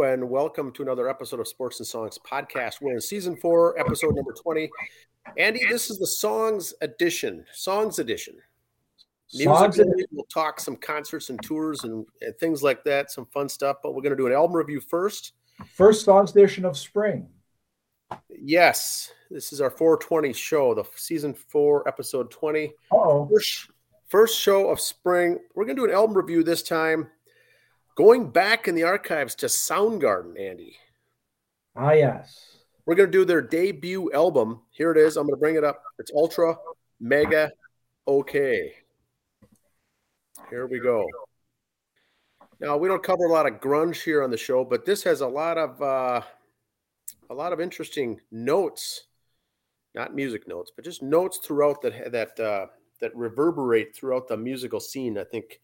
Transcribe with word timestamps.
Hello, 0.00 0.14
and 0.14 0.30
welcome 0.30 0.72
to 0.72 0.82
another 0.82 1.10
episode 1.10 1.40
of 1.40 1.46
Sports 1.46 1.78
and 1.78 1.86
Songs 1.86 2.18
podcast. 2.18 2.80
We're 2.80 2.94
in 2.94 3.02
season 3.02 3.36
four, 3.36 3.78
episode 3.78 4.14
number 4.14 4.32
20. 4.32 4.70
Andy, 5.36 5.60
this 5.68 5.90
is 5.90 5.98
the 5.98 6.06
Songs 6.06 6.72
edition. 6.80 7.44
Songs 7.52 7.98
edition. 7.98 8.36
Songs 9.26 9.76
Music, 9.76 10.06
we'll 10.10 10.24
talk 10.32 10.58
some 10.58 10.76
concerts 10.76 11.28
and 11.28 11.38
tours 11.42 11.84
and, 11.84 12.06
and 12.22 12.34
things 12.38 12.62
like 12.62 12.82
that, 12.84 13.10
some 13.10 13.26
fun 13.26 13.46
stuff, 13.46 13.76
but 13.82 13.94
we're 13.94 14.00
going 14.00 14.16
to 14.16 14.16
do 14.16 14.26
an 14.26 14.32
album 14.32 14.56
review 14.56 14.80
first. 14.80 15.34
First 15.74 16.06
Songs 16.06 16.30
edition 16.30 16.64
of 16.64 16.78
spring. 16.78 17.28
Yes, 18.30 19.12
this 19.30 19.52
is 19.52 19.60
our 19.60 19.70
420 19.70 20.32
show, 20.32 20.72
the 20.72 20.84
season 20.96 21.34
four, 21.34 21.86
episode 21.86 22.30
20. 22.30 22.72
Oh, 22.90 23.28
first, 23.28 23.70
first 24.08 24.40
show 24.40 24.70
of 24.70 24.80
spring. 24.80 25.36
We're 25.54 25.66
going 25.66 25.76
to 25.76 25.82
do 25.82 25.88
an 25.90 25.94
album 25.94 26.16
review 26.16 26.42
this 26.42 26.62
time 26.62 27.08
Going 28.00 28.30
back 28.30 28.66
in 28.66 28.74
the 28.74 28.84
archives 28.84 29.34
to 29.34 29.46
Soundgarden, 29.46 30.40
Andy. 30.40 30.74
Ah, 31.76 31.92
yes. 31.92 32.56
We're 32.86 32.94
going 32.94 33.12
to 33.12 33.18
do 33.18 33.26
their 33.26 33.42
debut 33.42 34.10
album. 34.14 34.62
Here 34.70 34.90
it 34.90 34.96
is. 34.96 35.18
I'm 35.18 35.26
going 35.26 35.36
to 35.36 35.38
bring 35.38 35.56
it 35.56 35.64
up. 35.64 35.82
It's 35.98 36.10
Ultra 36.14 36.56
Mega 36.98 37.50
OK. 38.06 38.72
Here 40.48 40.66
we 40.66 40.80
go. 40.80 41.06
Now 42.58 42.78
we 42.78 42.88
don't 42.88 43.02
cover 43.02 43.26
a 43.26 43.32
lot 43.32 43.44
of 43.44 43.60
grunge 43.60 44.02
here 44.02 44.22
on 44.22 44.30
the 44.30 44.38
show, 44.38 44.64
but 44.64 44.86
this 44.86 45.02
has 45.02 45.20
a 45.20 45.28
lot 45.28 45.58
of 45.58 45.82
uh, 45.82 46.22
a 47.28 47.34
lot 47.34 47.52
of 47.52 47.60
interesting 47.60 48.18
notes, 48.32 49.08
not 49.94 50.14
music 50.14 50.48
notes, 50.48 50.72
but 50.74 50.86
just 50.86 51.02
notes 51.02 51.36
throughout 51.36 51.82
that 51.82 52.12
that 52.12 52.40
uh, 52.40 52.66
that 53.02 53.14
reverberate 53.14 53.94
throughout 53.94 54.26
the 54.26 54.38
musical 54.38 54.80
scene. 54.80 55.18
I 55.18 55.24
think 55.24 55.60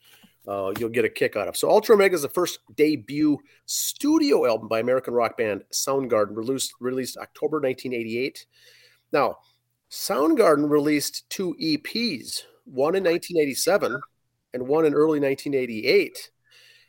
uh, 0.46 0.72
you'll 0.78 0.88
get 0.88 1.04
a 1.04 1.08
kick 1.08 1.36
out 1.36 1.48
of. 1.48 1.56
So 1.56 1.68
Ultramega 1.68 2.12
is 2.12 2.22
the 2.22 2.28
first 2.28 2.60
debut 2.76 3.38
studio 3.66 4.46
album 4.46 4.68
by 4.68 4.80
American 4.80 5.14
rock 5.14 5.36
band 5.36 5.64
Soundgarden, 5.72 6.36
released 6.36 6.74
released 6.80 7.16
October 7.16 7.60
1988. 7.60 8.46
Now, 9.12 9.38
Soundgarden 9.90 10.68
released 10.68 11.28
two 11.30 11.54
EPs, 11.60 12.42
one 12.64 12.94
in 12.94 13.04
1987 13.04 14.00
and 14.54 14.68
one 14.68 14.86
in 14.86 14.94
early 14.94 15.20
1988, 15.20 16.30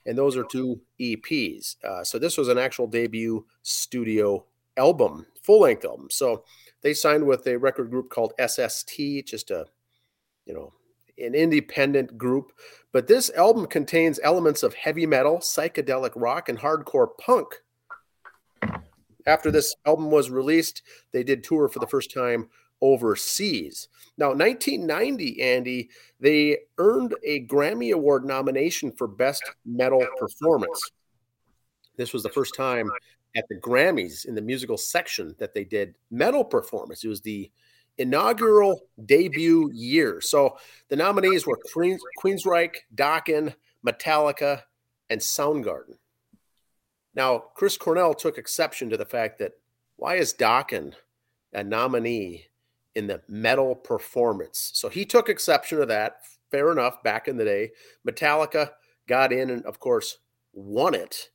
and 0.05 0.17
those 0.17 0.37
are 0.37 0.43
two 0.43 0.79
EPs. 0.99 1.75
Uh, 1.83 2.03
so 2.03 2.17
this 2.17 2.37
was 2.37 2.47
an 2.47 2.57
actual 2.57 2.87
debut 2.87 3.45
studio 3.63 4.45
album, 4.77 5.25
full 5.43 5.61
length 5.61 5.83
album. 5.83 6.07
So 6.09 6.43
they 6.81 6.93
signed 6.93 7.25
with 7.25 7.45
a 7.47 7.57
record 7.57 7.89
group 7.89 8.09
called 8.09 8.33
SST, 8.39 9.25
just 9.25 9.51
a 9.51 9.65
you 10.45 10.53
know 10.53 10.73
an 11.17 11.35
independent 11.35 12.17
group, 12.17 12.51
but 12.91 13.07
this 13.07 13.29
album 13.31 13.65
contains 13.67 14.19
elements 14.23 14.63
of 14.63 14.73
heavy 14.73 15.05
metal, 15.05 15.37
psychedelic 15.37 16.11
rock, 16.15 16.49
and 16.49 16.59
hardcore 16.59 17.09
punk. 17.19 17.47
After 19.25 19.51
this 19.51 19.75
album 19.85 20.09
was 20.09 20.29
released, 20.29 20.83
they 21.11 21.23
did 21.23 21.43
tour 21.43 21.67
for 21.67 21.79
the 21.79 21.87
first 21.87 22.13
time 22.13 22.49
overseas. 22.81 23.89
Now, 24.17 24.29
1990, 24.29 25.41
Andy, 25.41 25.89
they 26.19 26.59
earned 26.77 27.15
a 27.23 27.45
Grammy 27.45 27.93
Award 27.93 28.25
nomination 28.25 28.91
for 28.91 29.07
Best 29.07 29.43
Metal 29.65 30.05
Performance. 30.17 30.79
This 31.97 32.13
was 32.13 32.23
the 32.23 32.29
first 32.29 32.55
time 32.55 32.89
at 33.35 33.45
the 33.49 33.59
Grammys 33.59 34.25
in 34.25 34.35
the 34.35 34.41
musical 34.41 34.77
section 34.77 35.35
that 35.39 35.53
they 35.53 35.63
did 35.63 35.95
metal 36.09 36.45
performance. 36.45 37.03
It 37.03 37.09
was 37.09 37.21
the 37.21 37.51
inaugural 37.97 38.81
debut 39.05 39.71
year. 39.73 40.21
So 40.21 40.57
the 40.89 40.95
nominees 40.95 41.45
were 41.45 41.59
Queens, 41.73 42.01
Queensryche, 42.23 42.75
Dokken, 42.95 43.53
Metallica, 43.85 44.61
and 45.09 45.19
Soundgarden. 45.19 45.97
Now, 47.15 47.39
Chris 47.55 47.77
Cornell 47.77 48.13
took 48.13 48.37
exception 48.37 48.89
to 48.89 48.97
the 48.97 49.05
fact 49.05 49.39
that 49.39 49.53
why 49.95 50.15
is 50.15 50.33
Dokken 50.33 50.93
a 51.53 51.63
nominee 51.63 52.45
in 52.93 53.07
the 53.07 53.21
metal 53.27 53.75
performance? 53.75 54.71
So 54.75 54.89
he 54.89 55.05
took 55.05 55.29
exception 55.29 55.79
to 55.79 55.85
that. 55.87 56.17
Fair 56.51 56.71
enough, 56.71 57.03
back 57.03 57.27
in 57.27 57.35
the 57.35 57.43
day. 57.43 57.71
Metallica 58.07 58.69
got 59.07 59.33
in 59.33 59.49
and, 59.49 59.65
of 59.65 59.79
course, 59.79 60.19
won 60.53 60.93
it. 60.93 61.29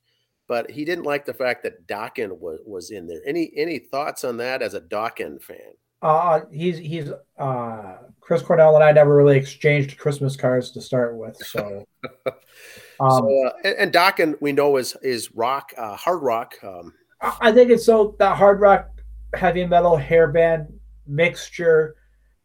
But 0.47 0.71
he 0.71 0.85
didn't 0.85 1.05
like 1.05 1.25
the 1.25 1.35
fact 1.35 1.63
that 1.65 1.87
Dokken 1.87 2.39
was, 2.39 2.61
was 2.65 2.91
in 2.91 3.07
there. 3.07 3.21
Any 3.27 3.53
any 3.57 3.79
thoughts 3.79 4.25
on 4.25 4.37
that 4.39 4.63
as 4.63 4.75
a 4.75 4.81
Dokken 4.81 5.43
fan? 5.43 5.75
Uh, 6.03 6.41
he's 6.51 6.79
he's 6.79 7.11
uh, 7.39 7.97
Chris 8.21 8.43
Cornell 8.43 8.75
and 8.75 8.85
I 8.85 8.93
never 8.93 9.17
really 9.17 9.37
exchanged 9.37 9.99
Christmas 9.99 10.37
cards 10.37 10.73
to 10.73 10.81
start 10.81 11.17
with. 11.17 11.37
So, 11.37 11.87
um, 12.27 13.11
so 13.11 13.47
uh, 13.47 13.53
and, 13.65 13.77
and 13.79 13.93
Dokken 13.93 14.35
we 14.41 14.53
know 14.53 14.77
is 14.77 14.97
is 15.03 15.33
rock, 15.35 15.73
uh, 15.79 15.97
hard 15.97 16.23
rock. 16.23 16.55
Um, 16.63 16.93
I 17.21 17.53
think 17.53 17.71
it's 17.71 17.87
so 17.87 18.17
that 18.19 18.37
hard 18.37 18.61
rock, 18.61 18.89
heavy 19.35 19.65
metal, 19.65 19.97
hair 19.97 20.29
band 20.29 20.73
mixture. 21.07 21.97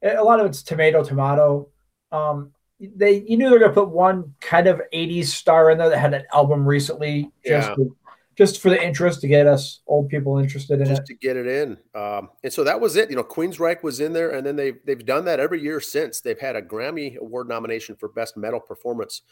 A 0.04 0.24
lot 0.24 0.40
of 0.40 0.46
it's 0.46 0.62
tomato 0.62 1.04
tomato. 1.04 1.70
Um, 2.12 2.52
they 2.80 3.24
you 3.28 3.38
knew 3.38 3.50
they're 3.50 3.60
gonna 3.60 3.74
put 3.74 3.90
one 3.90 4.36
kind 4.40 4.68
of 4.68 4.82
'80s 4.94 5.26
star 5.26 5.72
in 5.72 5.80
there 5.80 5.90
that 5.90 5.98
had 5.98 6.14
an 6.14 6.26
album 6.32 6.64
recently, 6.64 7.32
just 7.44 7.70
yeah. 7.70 7.76
to 7.76 7.96
just 8.38 8.62
for 8.62 8.70
the 8.70 8.82
interest 8.82 9.20
to 9.22 9.28
get 9.28 9.48
us 9.48 9.82
old 9.88 10.10
people 10.10 10.38
interested 10.38 10.76
in 10.76 10.84
it. 10.84 10.90
just 10.90 11.02
it. 11.02 11.08
to 11.08 11.14
get 11.16 11.36
it 11.36 11.48
in. 11.48 11.78
Um, 11.96 12.30
and 12.44 12.54
so 12.54 12.64
that 12.64 12.80
was 12.80 12.96
it. 12.96 13.10
You 13.10 13.16
know, 13.16 13.24
Queensryche 13.24 13.82
was 13.82 14.00
in 14.00 14.14
there, 14.14 14.30
and 14.30 14.46
then 14.46 14.56
they've 14.56 14.78
they've 14.86 15.06
done 15.06 15.26
that 15.26 15.40
every 15.40 15.62
year 15.62 15.82
since. 15.82 16.22
They've 16.22 16.40
had 16.40 16.56
a 16.56 16.62
Grammy 16.62 17.18
Award 17.18 17.50
nomination 17.50 17.96
for 17.96 18.10
Best 18.10 18.38
Metal 18.38 18.60
Performance 18.60 19.24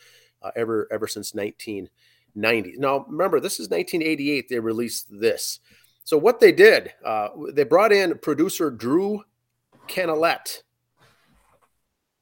uh, 0.41 0.51
ever 0.55 0.87
ever 0.91 1.07
since 1.07 1.35
1990. 1.35 2.75
Now, 2.77 3.05
remember, 3.07 3.39
this 3.39 3.59
is 3.59 3.69
1988. 3.69 4.49
They 4.49 4.59
released 4.59 5.07
this. 5.09 5.59
So 6.03 6.17
what 6.17 6.39
they 6.39 6.51
did, 6.51 6.93
uh, 7.03 7.29
they 7.53 7.63
brought 7.63 7.91
in 7.91 8.17
producer 8.19 8.69
Drew 8.71 9.23
Canulette. 9.87 10.63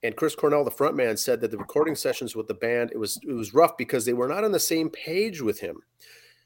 And 0.03 0.17
Chris 0.17 0.35
Cornell, 0.35 0.65
the 0.65 0.71
frontman, 0.71 1.17
said 1.17 1.39
that 1.39 1.51
the 1.51 1.57
recording 1.57 1.95
sessions 1.95 2.35
with 2.35 2.50
the 2.50 2.53
band 2.53 2.91
it 2.91 2.97
was 2.97 3.17
it 3.25 3.31
was 3.31 3.53
rough 3.53 3.77
because 3.77 4.03
they 4.03 4.11
were 4.11 4.27
not 4.27 4.44
on 4.44 4.51
the 4.51 4.59
same 4.59 4.89
page 4.89 5.41
with 5.41 5.61
him. 5.61 5.77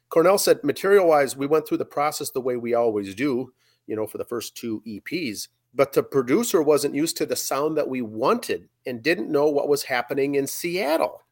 Cornell 0.09 0.37
said, 0.37 0.63
material 0.63 1.07
wise, 1.07 1.35
we 1.35 1.47
went 1.47 1.67
through 1.67 1.77
the 1.77 1.85
process 1.85 2.29
the 2.29 2.41
way 2.41 2.55
we 2.55 2.73
always 2.73 3.13
do, 3.13 3.53
you 3.87 3.95
know, 3.95 4.07
for 4.07 4.17
the 4.17 4.25
first 4.25 4.55
two 4.55 4.81
EPs. 4.87 5.49
But 5.73 5.93
the 5.93 6.03
producer 6.03 6.61
wasn't 6.61 6.95
used 6.95 7.17
to 7.17 7.25
the 7.25 7.35
sound 7.35 7.77
that 7.77 7.89
we 7.89 8.01
wanted 8.01 8.69
and 8.85 9.03
didn't 9.03 9.31
know 9.31 9.47
what 9.47 9.67
was 9.67 9.83
happening 9.83 10.35
in 10.35 10.47
Seattle. 10.47 11.23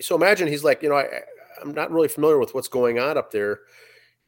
So 0.00 0.14
imagine 0.14 0.46
he's 0.46 0.64
like, 0.64 0.82
you 0.82 0.88
know, 0.88 0.96
I, 0.96 1.06
I'm 1.60 1.74
not 1.74 1.90
really 1.90 2.08
familiar 2.08 2.38
with 2.38 2.54
what's 2.54 2.68
going 2.68 3.00
on 3.00 3.18
up 3.18 3.32
there. 3.32 3.60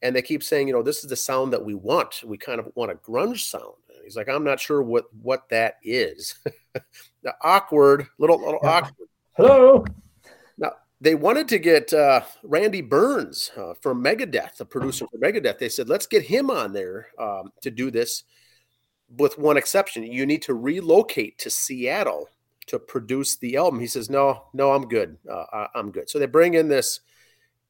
And 0.03 0.17
they 0.17 0.23
keep 0.23 0.43
saying, 0.43 0.67
you 0.67 0.75
know, 0.75 0.83
this 0.83 1.05
is 1.05 1.09
the 1.09 1.17
sound 1.17 1.53
that 1.53 1.65
we 1.65 1.75
want. 1.75 2.23
We 2.25 2.37
kind 2.37 2.59
of 2.59 2.69
want 2.75 2.91
a 2.91 2.97
grunge 2.97 3.49
sound. 3.49 3.77
And 3.89 3.99
he's 4.03 4.17
like, 4.17 4.29
I'm 4.29 4.43
not 4.43 4.59
sure 4.59 4.83
what 4.83 5.05
what 5.23 5.49
that 5.51 5.77
is. 5.85 6.35
the 7.23 7.35
awkward, 7.43 8.09
little 8.19 8.41
little 8.41 8.59
yeah. 8.65 8.71
awkward. 8.71 9.09
Hello 9.37 9.85
they 11.03 11.17
wanted 11.17 11.49
to 11.49 11.59
get 11.59 11.93
uh, 11.93 12.23
Randy 12.45 12.81
Burns 12.81 13.51
uh, 13.57 13.75
from 13.75 14.05
Megadeth, 14.05 14.57
the 14.57 14.65
producer 14.65 15.05
for 15.11 15.19
Megadeth. 15.19 15.59
They 15.59 15.69
said, 15.69 15.89
let's 15.89 16.07
get 16.07 16.23
him 16.23 16.49
on 16.49 16.73
there 16.73 17.09
um, 17.19 17.51
to 17.63 17.73
do 17.73 17.91
this, 17.91 18.23
with 19.17 19.37
one 19.37 19.57
exception. 19.57 20.05
You 20.05 20.27
need 20.27 20.43
to 20.43 20.55
relocate 20.55 21.39
to 21.39 21.51
Seattle 21.51 22.29
to 22.69 22.79
produce 22.79 23.37
the 23.37 23.57
album. 23.57 23.81
He 23.81 23.89
says, 23.89 24.11
no, 24.11 24.45
no, 24.55 24.71
I'm 24.71 24.87
good. 24.87 25.19
Uh, 25.29 25.67
I'm 25.75 25.91
good. 25.91 26.09
So 26.09 26.21
they 26.21 26.27
bring 26.27 26.55
in 26.55 26.69
this 26.69 27.01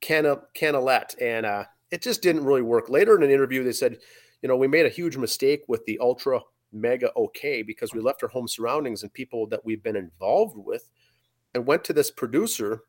Canna, 0.02 0.36
Canulette, 0.52 1.14
and 1.18 1.46
uh, 1.46 1.64
it 1.90 2.02
just 2.02 2.20
didn't 2.20 2.44
really 2.44 2.60
work. 2.60 2.90
Later 2.90 3.16
in 3.16 3.22
an 3.22 3.30
interview, 3.30 3.64
they 3.64 3.72
said, 3.72 3.96
you 4.42 4.48
know, 4.48 4.56
we 4.56 4.68
made 4.68 4.84
a 4.84 4.90
huge 4.90 5.16
mistake 5.16 5.62
with 5.68 5.82
the 5.86 5.98
Ultra 6.00 6.38
Mega 6.70 7.10
OK 7.16 7.62
because 7.62 7.94
we 7.94 8.00
left 8.02 8.22
our 8.22 8.28
home 8.28 8.46
surroundings 8.46 9.02
and 9.02 9.12
people 9.14 9.46
that 9.46 9.64
we've 9.64 9.82
been 9.82 9.96
involved 9.96 10.58
with 10.58 10.90
and 11.54 11.66
went 11.66 11.82
to 11.84 11.94
this 11.94 12.10
producer 12.10 12.82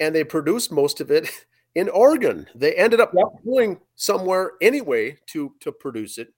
and 0.00 0.14
they 0.14 0.24
produced 0.24 0.72
most 0.72 1.00
of 1.00 1.10
it 1.10 1.28
in 1.74 1.88
Oregon. 1.88 2.46
They 2.54 2.74
ended 2.74 3.00
up 3.00 3.12
yep. 3.14 3.26
going 3.44 3.80
somewhere 3.96 4.52
anyway 4.60 5.18
to 5.28 5.54
to 5.60 5.72
produce 5.72 6.18
it, 6.18 6.32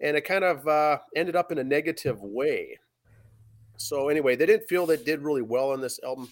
and 0.00 0.16
it 0.16 0.22
kind 0.22 0.44
of 0.44 0.66
uh, 0.66 0.98
ended 1.16 1.36
up 1.36 1.52
in 1.52 1.58
a 1.58 1.64
negative 1.64 2.20
way. 2.20 2.78
So 3.76 4.08
anyway, 4.08 4.36
they 4.36 4.46
didn't 4.46 4.68
feel 4.68 4.84
they 4.84 4.98
did 4.98 5.22
really 5.22 5.42
well 5.42 5.70
on 5.70 5.80
this 5.80 5.98
album. 6.04 6.28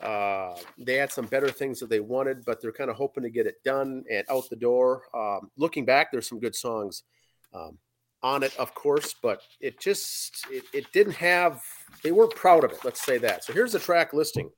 Uh, 0.00 0.54
they 0.78 0.94
had 0.94 1.10
some 1.10 1.26
better 1.26 1.50
things 1.50 1.80
that 1.80 1.88
they 1.88 2.00
wanted, 2.00 2.44
but 2.44 2.60
they're 2.60 2.72
kind 2.72 2.90
of 2.90 2.96
hoping 2.96 3.22
to 3.22 3.30
get 3.30 3.46
it 3.46 3.62
done 3.64 4.04
and 4.10 4.24
out 4.30 4.48
the 4.50 4.56
door. 4.56 5.02
Um, 5.14 5.50
looking 5.56 5.84
back, 5.84 6.12
there's 6.12 6.28
some 6.28 6.38
good 6.38 6.54
songs 6.54 7.02
um, 7.54 7.78
on 8.22 8.42
it, 8.42 8.54
of 8.56 8.74
course, 8.74 9.14
but 9.20 9.42
it 9.60 9.80
just 9.80 10.46
it, 10.50 10.64
it 10.72 10.92
didn't 10.92 11.14
have. 11.14 11.62
They 12.02 12.12
weren't 12.12 12.34
proud 12.34 12.62
of 12.62 12.72
it. 12.72 12.78
Let's 12.84 13.04
say 13.04 13.18
that. 13.18 13.44
So 13.44 13.52
here's 13.52 13.72
the 13.72 13.78
track 13.78 14.12
listing. 14.12 14.50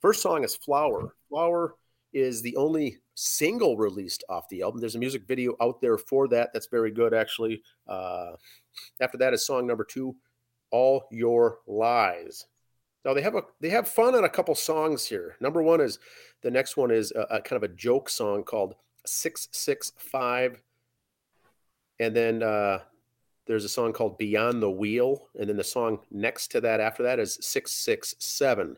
First 0.00 0.22
song 0.22 0.44
is 0.44 0.54
Flower. 0.54 1.14
Flower 1.28 1.74
is 2.12 2.40
the 2.40 2.56
only 2.56 2.98
single 3.14 3.76
released 3.76 4.22
off 4.28 4.48
the 4.48 4.62
album. 4.62 4.80
There's 4.80 4.94
a 4.94 4.98
music 5.00 5.26
video 5.26 5.56
out 5.60 5.80
there 5.80 5.98
for 5.98 6.28
that. 6.28 6.50
That's 6.52 6.68
very 6.68 6.92
good, 6.92 7.12
actually. 7.12 7.62
Uh, 7.86 8.32
after 9.00 9.18
that 9.18 9.34
is 9.34 9.44
song 9.44 9.66
number 9.66 9.84
two, 9.84 10.14
All 10.70 11.04
Your 11.10 11.58
Lies. 11.66 12.46
Now 13.04 13.14
they 13.14 13.22
have 13.22 13.34
a 13.34 13.42
they 13.60 13.70
have 13.70 13.88
fun 13.88 14.14
on 14.14 14.24
a 14.24 14.28
couple 14.28 14.54
songs 14.54 15.04
here. 15.04 15.36
Number 15.40 15.62
one 15.62 15.80
is 15.80 15.98
the 16.42 16.50
next 16.50 16.76
one 16.76 16.90
is 16.90 17.12
a, 17.12 17.22
a 17.36 17.40
kind 17.40 17.62
of 17.62 17.68
a 17.68 17.74
joke 17.74 18.08
song 18.08 18.44
called 18.44 18.74
Six 19.06 19.48
Six 19.52 19.92
Five, 19.96 20.62
and 21.98 22.14
then 22.14 22.42
uh, 22.42 22.80
there's 23.48 23.64
a 23.64 23.68
song 23.68 23.92
called 23.92 24.18
Beyond 24.18 24.62
the 24.62 24.70
Wheel, 24.70 25.28
and 25.38 25.48
then 25.48 25.56
the 25.56 25.64
song 25.64 25.98
next 26.10 26.48
to 26.52 26.60
that 26.60 26.78
after 26.78 27.02
that 27.02 27.18
is 27.18 27.38
Six 27.40 27.72
Six 27.72 28.14
Seven. 28.18 28.76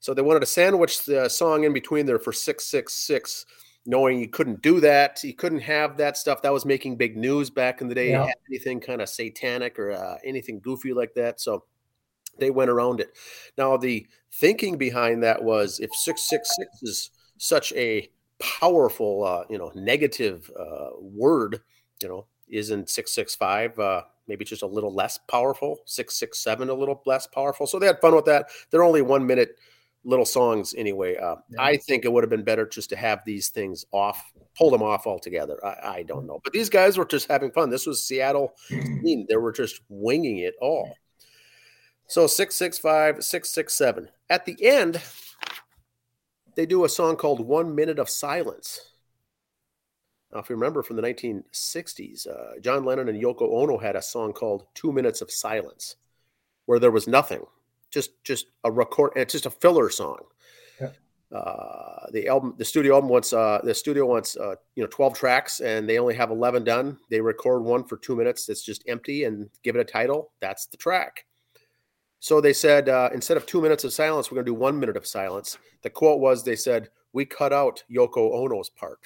So 0.00 0.12
they 0.12 0.22
wanted 0.22 0.40
to 0.40 0.46
sandwich 0.46 1.04
the 1.04 1.28
song 1.28 1.64
in 1.64 1.72
between 1.72 2.04
there 2.04 2.18
for 2.18 2.32
Six 2.32 2.66
Six 2.66 2.92
Six 2.92 3.46
knowing 3.88 4.20
you 4.20 4.28
couldn't 4.28 4.60
do 4.60 4.80
that. 4.80 5.24
You 5.24 5.32
couldn't 5.32 5.60
have 5.60 5.96
that 5.96 6.18
stuff 6.18 6.42
that 6.42 6.52
was 6.52 6.66
making 6.66 6.96
big 6.96 7.16
news 7.16 7.48
back 7.48 7.80
in 7.80 7.88
the 7.88 7.94
day. 7.94 8.10
Yeah. 8.10 8.30
Anything 8.50 8.80
kind 8.80 9.00
of 9.00 9.08
satanic 9.08 9.78
or 9.78 9.92
uh, 9.92 10.18
anything 10.22 10.60
goofy 10.60 10.92
like 10.92 11.14
that. 11.14 11.40
So 11.40 11.64
they 12.38 12.50
went 12.50 12.70
around 12.70 13.00
it. 13.00 13.16
Now 13.56 13.78
the 13.78 14.06
thinking 14.30 14.76
behind 14.76 15.22
that 15.22 15.42
was 15.42 15.80
if 15.80 15.90
six 15.94 16.28
six 16.28 16.50
six 16.54 16.82
is 16.82 17.10
such 17.38 17.72
a 17.72 18.10
powerful, 18.38 19.24
uh, 19.24 19.44
you 19.48 19.56
know, 19.56 19.72
negative 19.74 20.50
uh, 20.58 20.90
word, 21.00 21.60
you 22.02 22.08
know, 22.08 22.26
isn't 22.50 22.90
six 22.90 23.12
six 23.12 23.34
five 23.34 23.78
uh, 23.78 24.02
maybe 24.26 24.44
just 24.44 24.62
a 24.62 24.66
little 24.66 24.94
less 24.94 25.18
powerful? 25.18 25.78
Six 25.84 26.18
six 26.18 26.38
seven 26.38 26.68
a 26.68 26.74
little 26.74 27.02
less 27.06 27.26
powerful. 27.26 27.66
So 27.66 27.78
they 27.78 27.86
had 27.86 28.00
fun 28.00 28.14
with 28.14 28.26
that. 28.26 28.50
They're 28.70 28.84
only 28.84 29.02
one 29.02 29.26
minute 29.26 29.56
little 30.04 30.24
songs 30.24 30.74
anyway. 30.76 31.16
Uh, 31.16 31.36
yeah. 31.50 31.62
I 31.62 31.76
think 31.76 32.04
it 32.04 32.12
would 32.12 32.24
have 32.24 32.30
been 32.30 32.44
better 32.44 32.66
just 32.66 32.88
to 32.90 32.96
have 32.96 33.24
these 33.24 33.48
things 33.48 33.84
off, 33.92 34.32
pull 34.56 34.70
them 34.70 34.82
off 34.82 35.06
altogether. 35.06 35.64
I, 35.64 35.98
I 35.98 36.02
don't 36.04 36.26
know, 36.26 36.40
but 36.44 36.52
these 36.52 36.70
guys 36.70 36.96
were 36.96 37.04
just 37.04 37.28
having 37.28 37.50
fun. 37.50 37.70
This 37.70 37.86
was 37.86 38.06
Seattle. 38.06 38.54
they 38.70 39.36
were 39.36 39.52
just 39.52 39.80
winging 39.88 40.38
it 40.38 40.54
all. 40.60 40.94
So 42.06 42.26
six 42.26 42.54
six 42.54 42.78
five 42.78 43.22
six 43.22 43.50
six 43.50 43.74
seven. 43.74 44.08
At 44.30 44.46
the 44.46 44.56
end, 44.64 45.00
they 46.56 46.64
do 46.64 46.84
a 46.84 46.88
song 46.88 47.16
called 47.16 47.46
"One 47.46 47.74
Minute 47.74 47.98
of 47.98 48.08
Silence." 48.08 48.92
Now, 50.32 50.40
if 50.40 50.50
you 50.50 50.56
remember 50.56 50.82
from 50.82 50.96
the 50.96 51.02
1960s, 51.02 52.28
uh, 52.28 52.60
John 52.60 52.84
Lennon 52.84 53.08
and 53.08 53.22
Yoko 53.22 53.50
Ono 53.62 53.78
had 53.78 53.96
a 53.96 54.02
song 54.02 54.32
called 54.32 54.66
Two 54.74 54.92
Minutes 54.92 55.22
of 55.22 55.30
Silence, 55.30 55.96
where 56.66 56.78
there 56.78 56.90
was 56.90 57.08
nothing 57.08 57.44
just 57.90 58.22
just 58.24 58.46
a 58.64 58.70
record 58.70 59.12
it's 59.16 59.32
just 59.32 59.46
a 59.46 59.50
filler 59.50 59.90
song. 59.90 60.18
Yeah. 60.80 60.90
uh, 61.36 62.06
the 62.12 62.28
album 62.28 62.54
the 62.58 62.64
studio 62.64 62.94
album 62.94 63.10
wants 63.10 63.32
uh, 63.32 63.60
the 63.64 63.74
studio 63.74 64.06
wants 64.06 64.36
uh, 64.36 64.54
you 64.74 64.82
know 64.82 64.88
12 64.90 65.14
tracks 65.14 65.60
and 65.60 65.88
they 65.88 65.98
only 65.98 66.14
have 66.14 66.30
11 66.30 66.64
done. 66.64 66.98
They 67.10 67.20
record 67.20 67.62
one 67.64 67.84
for 67.84 67.96
two 67.96 68.16
minutes 68.16 68.48
it's 68.48 68.62
just 68.62 68.84
empty 68.88 69.24
and 69.24 69.48
give 69.62 69.76
it 69.76 69.80
a 69.80 69.84
title. 69.84 70.32
That's 70.40 70.66
the 70.66 70.76
track. 70.76 71.24
So 72.20 72.40
they 72.40 72.52
said 72.52 72.88
uh, 72.88 73.10
instead 73.14 73.36
of 73.36 73.46
two 73.46 73.60
minutes 73.60 73.84
of 73.84 73.92
silence 73.92 74.30
we're 74.30 74.36
going 74.36 74.46
to 74.46 74.52
do 74.52 74.58
one 74.58 74.78
minute 74.78 74.96
of 74.96 75.06
silence. 75.06 75.58
The 75.82 75.90
quote 75.90 76.20
was 76.20 76.44
they 76.44 76.56
said 76.56 76.90
we 77.12 77.24
cut 77.24 77.52
out 77.52 77.82
yoko 77.90 78.34
ono's 78.34 78.68
part 78.68 79.00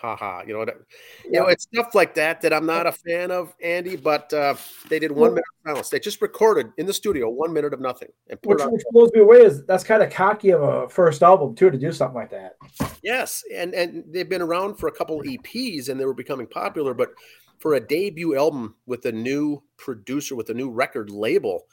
haha. 0.00 0.42
You 0.46 0.54
know, 0.54 0.64
that, 0.64 0.76
you 1.24 1.32
know, 1.32 1.46
it's 1.46 1.64
stuff 1.64 1.94
like 1.94 2.14
that 2.14 2.40
that 2.42 2.52
I'm 2.52 2.66
not 2.66 2.86
a 2.86 2.92
fan 2.92 3.30
of, 3.30 3.54
Andy. 3.62 3.96
But 3.96 4.32
uh, 4.32 4.54
they 4.88 4.98
did 4.98 5.12
one 5.12 5.30
minute 5.30 5.44
of 5.64 5.70
silence. 5.70 5.88
They 5.88 6.00
just 6.00 6.22
recorded 6.22 6.72
in 6.78 6.86
the 6.86 6.92
studio 6.92 7.28
one 7.28 7.52
minute 7.52 7.74
of 7.74 7.80
nothing, 7.80 8.08
and 8.28 8.38
which, 8.44 8.60
which 8.64 8.82
blows 8.90 9.10
me 9.12 9.20
away 9.20 9.38
is 9.38 9.64
that's 9.66 9.84
kind 9.84 10.02
of 10.02 10.10
cocky 10.10 10.50
of 10.50 10.62
a 10.62 10.88
first 10.88 11.22
album 11.22 11.54
too 11.54 11.70
to 11.70 11.78
do 11.78 11.92
something 11.92 12.16
like 12.16 12.30
that. 12.30 12.56
Yes, 13.02 13.42
and 13.54 13.74
and 13.74 14.04
they've 14.08 14.28
been 14.28 14.42
around 14.42 14.76
for 14.76 14.88
a 14.88 14.92
couple 14.92 15.20
EPs 15.22 15.88
and 15.88 15.98
they 15.98 16.04
were 16.04 16.14
becoming 16.14 16.46
popular, 16.46 16.94
but 16.94 17.10
for 17.58 17.74
a 17.74 17.80
debut 17.80 18.36
album 18.36 18.76
with 18.86 19.04
a 19.06 19.12
new 19.12 19.62
producer 19.76 20.36
with 20.36 20.48
a 20.50 20.54
new 20.54 20.70
record 20.70 21.10
label 21.10 21.64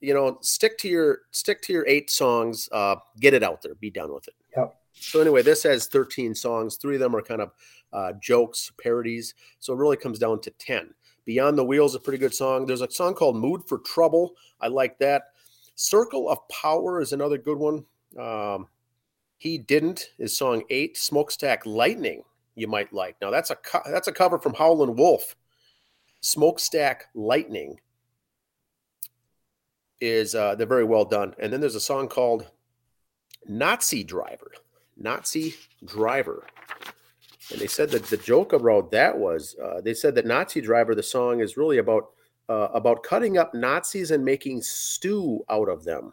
you 0.00 0.12
know 0.12 0.36
stick 0.42 0.76
to 0.76 0.88
your 0.88 1.20
stick 1.30 1.62
to 1.62 1.72
your 1.72 1.86
eight 1.86 2.10
songs 2.10 2.68
uh 2.72 2.96
get 3.20 3.32
it 3.32 3.42
out 3.42 3.62
there 3.62 3.74
be 3.76 3.90
done 3.90 4.12
with 4.12 4.26
it 4.28 4.34
yep 4.56 4.76
so 5.02 5.20
anyway, 5.20 5.42
this 5.42 5.62
has 5.64 5.86
13 5.86 6.34
songs. 6.34 6.76
Three 6.76 6.94
of 6.94 7.00
them 7.00 7.14
are 7.14 7.22
kind 7.22 7.40
of 7.40 7.52
uh, 7.92 8.12
jokes, 8.20 8.72
parodies. 8.82 9.34
So 9.58 9.72
it 9.72 9.76
really 9.76 9.96
comes 9.96 10.18
down 10.18 10.40
to 10.42 10.50
10. 10.50 10.94
Beyond 11.24 11.56
the 11.56 11.64
Wheels, 11.64 11.92
is 11.92 11.96
a 11.96 12.00
pretty 12.00 12.18
good 12.18 12.34
song. 12.34 12.66
There's 12.66 12.80
a 12.80 12.90
song 12.90 13.14
called 13.14 13.36
Mood 13.36 13.62
for 13.66 13.78
Trouble. 13.78 14.34
I 14.60 14.68
like 14.68 14.98
that. 14.98 15.32
Circle 15.74 16.28
of 16.28 16.38
Power 16.48 17.00
is 17.00 17.12
another 17.12 17.38
good 17.38 17.58
one. 17.58 17.84
Um, 18.18 18.66
he 19.38 19.58
didn't 19.58 20.10
is 20.18 20.36
song 20.36 20.62
eight. 20.70 20.96
Smokestack 20.96 21.66
Lightning 21.66 22.22
you 22.54 22.68
might 22.68 22.92
like. 22.92 23.16
Now 23.20 23.30
that's 23.30 23.50
a 23.50 23.56
co- 23.56 23.82
that's 23.86 24.08
a 24.08 24.12
cover 24.12 24.38
from 24.38 24.54
Howlin' 24.54 24.96
Wolf. 24.96 25.34
Smokestack 26.20 27.06
Lightning 27.14 27.80
is 30.00 30.34
uh, 30.34 30.54
they're 30.54 30.66
very 30.66 30.84
well 30.84 31.04
done. 31.04 31.34
And 31.38 31.52
then 31.52 31.60
there's 31.60 31.74
a 31.74 31.80
song 31.80 32.08
called 32.08 32.48
Nazi 33.48 34.04
Driver. 34.04 34.52
Nazi 34.96 35.54
driver. 35.84 36.46
And 37.50 37.60
they 37.60 37.66
said 37.66 37.90
that 37.90 38.04
the 38.04 38.16
joke 38.16 38.52
about 38.52 38.90
that 38.92 39.16
was 39.16 39.56
uh, 39.62 39.80
they 39.80 39.94
said 39.94 40.14
that 40.14 40.26
Nazi 40.26 40.60
driver, 40.60 40.94
the 40.94 41.02
song 41.02 41.40
is 41.40 41.56
really 41.56 41.78
about 41.78 42.10
uh, 42.48 42.68
about 42.72 43.02
cutting 43.02 43.38
up 43.38 43.54
Nazis 43.54 44.10
and 44.10 44.24
making 44.24 44.62
stew 44.62 45.44
out 45.50 45.68
of 45.68 45.84
them. 45.84 46.12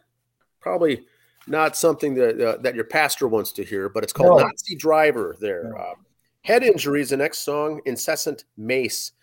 Probably 0.60 1.06
not 1.48 1.78
something 1.78 2.14
that 2.16 2.42
uh, 2.42 2.58
that 2.62 2.76
your 2.76 2.84
pastor 2.86 3.28
wants 3.28 3.52
to 3.54 3.64
hear, 3.64 3.90
but 3.90 4.04
it's 4.04 4.14
called 4.14 4.40
no. 4.40 4.48
Nazi 4.48 4.76
driver. 4.76 5.36
There, 5.40 5.72
no. 5.76 5.78
Uh, 5.78 5.94
head 6.44 6.64
injuries. 6.64 7.10
The 7.10 7.18
next 7.18 7.40
song, 7.40 7.81
incessant 7.86 8.46
mace, 8.58 9.14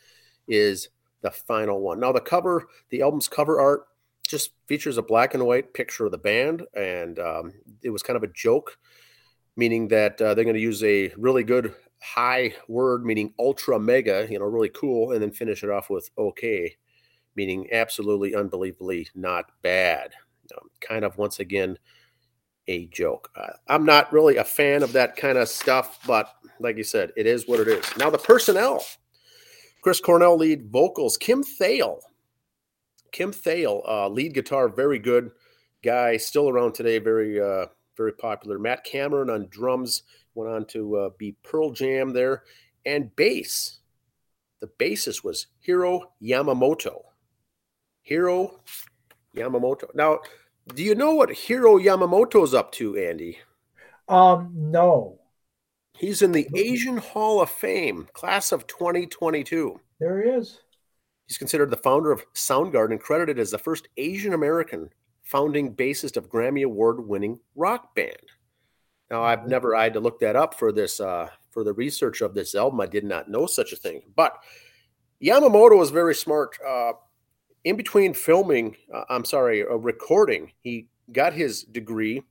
is 0.49 0.89
the 1.23 1.31
final 1.31 1.81
one. 1.81 2.01
Now 2.01 2.13
the 2.13 2.21
cover, 2.21 2.69
the 2.91 3.03
album's 3.03 3.29
cover 3.29 3.61
art, 3.61 3.89
just 4.27 4.51
features 4.67 4.97
a 4.97 5.03
black 5.03 5.35
and 5.35 5.45
white 5.45 5.75
picture 5.75 6.07
of 6.07 6.13
the 6.13 6.19
band, 6.19 6.65
and 6.75 7.19
um, 7.19 7.53
it 7.83 7.91
was 7.91 8.03
kind 8.03 8.17
of 8.17 8.23
a 8.23 8.29
joke 8.29 8.79
meaning 9.57 9.89
that 9.89 10.21
uh, 10.21 10.35
they're 10.35 10.45
going 10.45 10.55
to 10.55 10.61
use 10.61 10.83
a 10.85 11.13
really 11.17 11.43
good 11.43 11.75
high 12.01 12.55
word, 12.69 13.05
meaning 13.05 13.33
ultra 13.39 13.79
mega, 13.79 14.27
you 14.31 14.39
know, 14.39 14.45
really 14.45 14.69
cool, 14.69 15.13
and 15.13 15.23
then 15.23 15.31
finish 15.31 15.65
it 15.65 15.71
off 15.71 15.91
with 15.91 16.11
okay, 16.19 16.77
meaning 17.35 17.69
absolutely 17.73 18.35
unbelievably 18.35 19.09
not 19.15 19.47
bad. 19.63 20.13
kind 20.81 21.05
of 21.05 21.17
once 21.19 21.41
again 21.41 21.79
a 22.69 22.87
joke. 22.87 23.31
Uh, 23.37 23.53
I'm 23.69 23.85
not 23.85 24.13
really 24.13 24.37
a 24.37 24.45
fan 24.45 24.83
of 24.83 24.93
that 24.93 25.17
kind 25.17 25.39
of 25.39 25.49
stuff, 25.49 26.01
but 26.07 26.33
like 26.61 26.77
you 26.77 26.85
said, 26.85 27.13
it 27.17 27.27
is 27.27 27.49
what 27.49 27.61
it 27.61 27.69
is. 27.69 27.85
Now 27.97 28.11
the 28.11 28.19
personnel: 28.19 28.85
Chris 29.83 30.01
Cornell 30.01 30.37
lead 30.37 30.71
vocals, 30.71 31.17
Kim 31.17 31.43
Thayil. 31.43 32.01
Kim 33.13 33.33
Thayil, 33.33 33.83
uh, 33.89 34.09
lead 34.09 34.35
guitar, 34.35 34.69
very 34.69 34.99
good 34.99 35.31
guy, 35.83 36.17
still 36.17 36.49
around 36.49 36.75
today, 36.75 36.99
very 36.99 37.41
uh, 37.41 37.67
very 37.97 38.13
popular. 38.13 38.59
Matt 38.59 38.85
Cameron 38.85 39.31
on 39.31 39.49
drums 39.51 40.03
went 40.35 40.51
on 40.51 40.65
to 40.67 40.97
uh, 40.97 41.11
be 41.19 41.37
Pearl 41.43 41.71
Jam 41.71 42.13
there, 42.13 42.43
and 42.85 43.15
bass. 43.17 43.81
The 44.61 44.69
bassist 44.79 45.23
was 45.23 45.49
Hiro 45.61 46.13
Yamamoto. 46.23 47.03
Hiro 48.03 48.61
Yamamoto. 49.37 49.95
Now, 49.95 50.21
do 50.75 50.83
you 50.83 50.95
know 50.95 51.15
what 51.15 51.31
Hiro 51.31 51.79
Yamamoto's 51.79 52.55
up 52.55 52.73
to, 52.73 52.97
Andy? 52.97 53.39
Um, 54.09 54.53
no. 54.55 55.19
He's 55.99 56.23
in 56.23 56.33
the 56.33 56.49
Asian 56.55 56.99
Hall 56.99 57.41
of 57.41 57.51
Fame, 57.51 58.09
class 58.13 58.53
of 58.53 58.67
2022. 58.67 59.81
There 59.99 60.23
he 60.23 60.31
is. 60.31 60.61
He's 61.27 61.39
considered 61.39 61.71
the 61.71 61.77
founder 61.77 62.13
of 62.13 62.25
Soundgarden, 62.35 63.01
credited 63.01 63.39
as 63.39 63.51
the 63.51 63.59
first 63.59 63.89
Asian 63.97 64.33
American 64.33 64.91
founding 65.27 65.75
bassist 65.75 66.17
of 66.17 66.31
Grammy 66.31 66.65
Award 66.65 67.07
winning 67.07 67.41
rock 67.55 67.95
band. 67.95 68.17
Now, 69.11 69.23
I've 69.23 69.41
mm-hmm. 69.41 69.51
never 69.51 69.77
I 69.77 69.85
had 69.85 69.95
to 69.95 70.01
look 70.01 70.21
that 70.21 70.37
up 70.37 70.55
for 70.55 70.73
this 70.73 71.01
uh, 71.01 71.29
for 71.51 71.65
the 71.65 71.75
research 71.75 72.21
of 72.21 72.35
this 72.35 72.55
album. 72.55 72.81
I 72.81 72.87
did 72.87 73.05
not 73.05 73.29
know 73.29 73.47
such 73.47 73.73
a 73.73 73.77
thing, 73.77 74.03
but 74.15 74.39
Yamamoto 75.23 75.77
was 75.77 75.91
very 75.91 76.15
smart. 76.15 76.57
Uh, 76.67 76.93
in 77.65 77.77
between 77.77 78.15
filming, 78.15 78.77
uh, 78.95 79.05
I'm 79.11 79.25
sorry, 79.25 79.63
uh, 79.63 79.75
recording, 79.75 80.53
he 80.61 80.89
got 81.13 81.33
his 81.33 81.65
degree, 81.65 82.23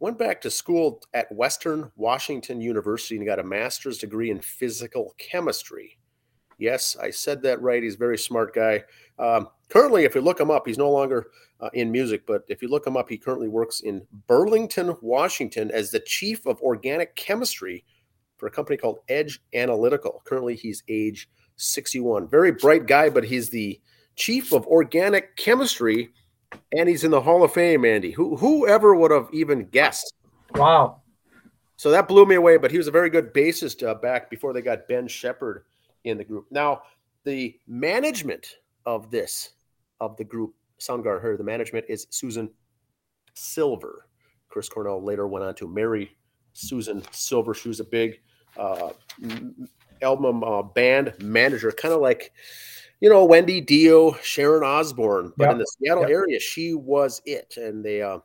went 0.00 0.18
back 0.18 0.40
to 0.42 0.50
school 0.50 1.02
at 1.14 1.32
Western 1.32 1.90
Washington 1.96 2.60
University 2.60 3.16
and 3.16 3.26
got 3.26 3.38
a 3.38 3.44
master's 3.44 3.98
degree 3.98 4.30
in 4.30 4.40
physical 4.40 5.14
chemistry. 5.18 5.98
Yes, 6.58 6.96
I 7.00 7.10
said 7.10 7.42
that 7.42 7.62
right. 7.62 7.82
He's 7.82 7.94
a 7.94 7.98
very 7.98 8.18
smart 8.18 8.54
guy. 8.54 8.84
Um, 9.18 9.48
currently, 9.68 10.04
if 10.04 10.14
you 10.14 10.20
look 10.20 10.40
him 10.40 10.50
up, 10.50 10.66
he's 10.66 10.78
no 10.78 10.90
longer 10.90 11.28
uh, 11.60 11.70
in 11.72 11.90
music, 11.90 12.26
but 12.26 12.42
if 12.48 12.62
you 12.62 12.68
look 12.68 12.86
him 12.86 12.96
up, 12.96 13.08
he 13.08 13.16
currently 13.16 13.48
works 13.48 13.80
in 13.80 14.06
Burlington, 14.26 14.96
Washington, 15.00 15.70
as 15.70 15.90
the 15.90 16.00
chief 16.00 16.46
of 16.46 16.60
organic 16.60 17.16
chemistry 17.16 17.84
for 18.36 18.46
a 18.46 18.50
company 18.50 18.76
called 18.76 18.98
Edge 19.08 19.40
Analytical. 19.54 20.22
Currently, 20.24 20.56
he's 20.56 20.82
age 20.88 21.28
61. 21.56 22.28
Very 22.28 22.52
bright 22.52 22.86
guy, 22.86 23.08
but 23.08 23.24
he's 23.24 23.48
the 23.48 23.80
chief 24.14 24.52
of 24.52 24.66
organic 24.66 25.36
chemistry, 25.36 26.10
and 26.76 26.88
he's 26.88 27.04
in 27.04 27.10
the 27.10 27.20
Hall 27.20 27.42
of 27.42 27.52
Fame. 27.52 27.84
Andy, 27.84 28.10
who 28.10 28.36
whoever 28.36 28.94
would 28.94 29.10
have 29.10 29.28
even 29.32 29.66
guessed? 29.66 30.12
Wow. 30.54 31.00
So 31.76 31.90
that 31.90 32.08
blew 32.08 32.24
me 32.24 32.34
away. 32.34 32.56
But 32.56 32.70
he 32.70 32.78
was 32.78 32.88
a 32.88 32.92
very 32.92 33.10
good 33.10 33.32
bassist 33.34 33.86
uh, 33.86 33.94
back 33.94 34.30
before 34.30 34.52
they 34.52 34.62
got 34.62 34.88
Ben 34.88 35.08
Shepherd 35.08 35.64
in 36.04 36.18
the 36.18 36.24
group. 36.24 36.46
Now, 36.50 36.82
the 37.24 37.58
management 37.66 38.56
of 38.84 39.10
this, 39.10 39.50
of 40.00 40.16
the 40.16 40.24
group 40.24 40.54
Soundgarden, 40.78 41.22
her, 41.22 41.36
the 41.36 41.44
management 41.44 41.86
is 41.88 42.06
Susan 42.10 42.50
Silver. 43.34 44.08
Chris 44.48 44.68
Cornell 44.68 45.02
later 45.02 45.26
went 45.26 45.44
on 45.44 45.54
to 45.56 45.68
marry 45.68 46.16
Susan 46.52 47.02
Silver. 47.12 47.54
She 47.54 47.68
was 47.68 47.80
a 47.80 47.84
big 47.84 48.20
uh, 48.56 48.90
album 50.02 50.44
uh, 50.44 50.62
band 50.62 51.14
manager, 51.20 51.70
kind 51.72 51.94
of 51.94 52.00
like, 52.00 52.32
you 53.00 53.08
know, 53.08 53.24
Wendy 53.24 53.60
Dio, 53.60 54.12
Sharon 54.22 54.64
Osbourne. 54.64 55.32
But 55.36 55.44
yep. 55.44 55.52
in 55.52 55.58
the 55.58 55.66
Seattle 55.78 56.02
yep. 56.04 56.10
area, 56.10 56.40
she 56.40 56.74
was 56.74 57.20
it. 57.24 57.54
And 57.56 57.84
they 57.84 58.02
uh, 58.02 58.18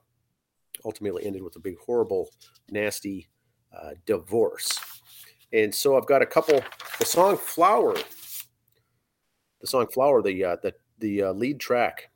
ultimately 0.85 1.25
ended 1.25 1.43
with 1.43 1.55
a 1.55 1.59
big, 1.59 1.75
horrible, 1.85 2.29
nasty 2.69 3.29
uh, 3.77 3.91
divorce. 4.05 4.77
And 5.53 5.73
so 5.73 5.97
I've 5.97 6.07
got 6.07 6.21
a 6.21 6.25
couple. 6.25 6.61
The 6.99 7.05
song 7.05 7.35
"Flower," 7.35 7.95
the 9.59 9.67
song 9.67 9.87
"Flower," 9.87 10.21
the 10.21 10.45
uh, 10.45 10.55
the 10.63 10.73
the 11.01 11.24
uh, 11.24 11.34
lead 11.34 11.60
track 11.60 12.10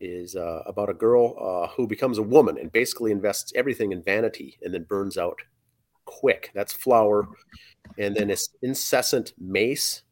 is 0.00 0.36
uh, 0.36 0.62
about 0.66 0.90
a 0.90 0.94
girl 0.94 1.34
uh, 1.40 1.68
who 1.74 1.86
becomes 1.86 2.18
a 2.18 2.22
woman 2.22 2.58
and 2.58 2.70
basically 2.72 3.10
invests 3.10 3.52
everything 3.56 3.92
in 3.92 4.02
vanity 4.02 4.58
and 4.62 4.72
then 4.72 4.84
burns 4.84 5.16
out 5.16 5.40
quick. 6.04 6.50
That's 6.54 6.72
"Flower," 6.72 7.28
and 7.98 8.14
then 8.14 8.30
it's 8.30 8.50
"Incessant 8.62 9.32
Mace." 9.38 10.02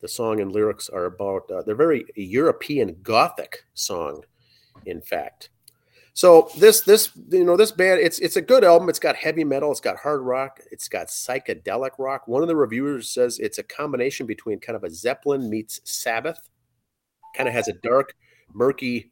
The 0.00 0.08
song 0.08 0.40
and 0.40 0.50
lyrics 0.50 0.88
are 0.88 1.04
about 1.04 1.50
uh, 1.50 1.62
they're 1.62 1.74
very 1.74 2.06
European 2.14 2.96
Gothic 3.02 3.64
song, 3.74 4.24
in 4.86 5.02
fact. 5.02 5.50
So 6.12 6.50
this 6.58 6.82
this 6.82 7.10
you 7.30 7.44
know 7.44 7.56
this 7.56 7.72
band 7.72 8.00
it's 8.00 8.18
it's 8.18 8.36
a 8.36 8.42
good 8.42 8.62
album. 8.62 8.90
It's 8.90 8.98
got 8.98 9.16
heavy 9.16 9.42
metal, 9.42 9.70
it's 9.70 9.80
got 9.80 9.96
hard 9.96 10.20
rock, 10.20 10.60
it's 10.70 10.86
got 10.86 11.06
psychedelic 11.06 11.92
rock. 11.98 12.28
One 12.28 12.42
of 12.42 12.48
the 12.48 12.56
reviewers 12.56 13.08
says 13.08 13.38
it's 13.38 13.56
a 13.56 13.62
combination 13.62 14.26
between 14.26 14.60
kind 14.60 14.76
of 14.76 14.84
a 14.84 14.90
Zeppelin 14.90 15.48
meets 15.48 15.80
Sabbath. 15.84 16.49
Kind 17.34 17.48
of 17.48 17.54
has 17.54 17.68
a 17.68 17.72
dark, 17.74 18.14
murky 18.52 19.10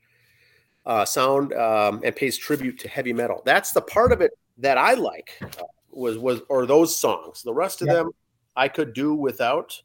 uh, 0.87 1.05
sound 1.05 1.53
um, 1.53 2.01
and 2.05 2.17
pays 2.17 2.37
tribute 2.37 2.79
to 2.81 2.89
heavy 2.89 3.13
metal. 3.13 3.43
That's 3.45 3.73
the 3.73 3.83
part 3.83 4.13
of 4.13 4.21
it 4.21 4.33
that 4.59 4.79
I 4.79 4.95
like. 4.95 5.39
Uh, 5.43 5.65
was 5.91 6.19
was 6.19 6.41
or 6.49 6.67
those 6.67 6.99
songs. 6.99 7.43
The 7.43 7.53
rest 7.53 7.83
of 7.83 7.89
yeah. 7.89 7.95
them 7.95 8.11
I 8.57 8.69
could 8.69 8.93
do 8.93 9.15
without. 9.15 9.81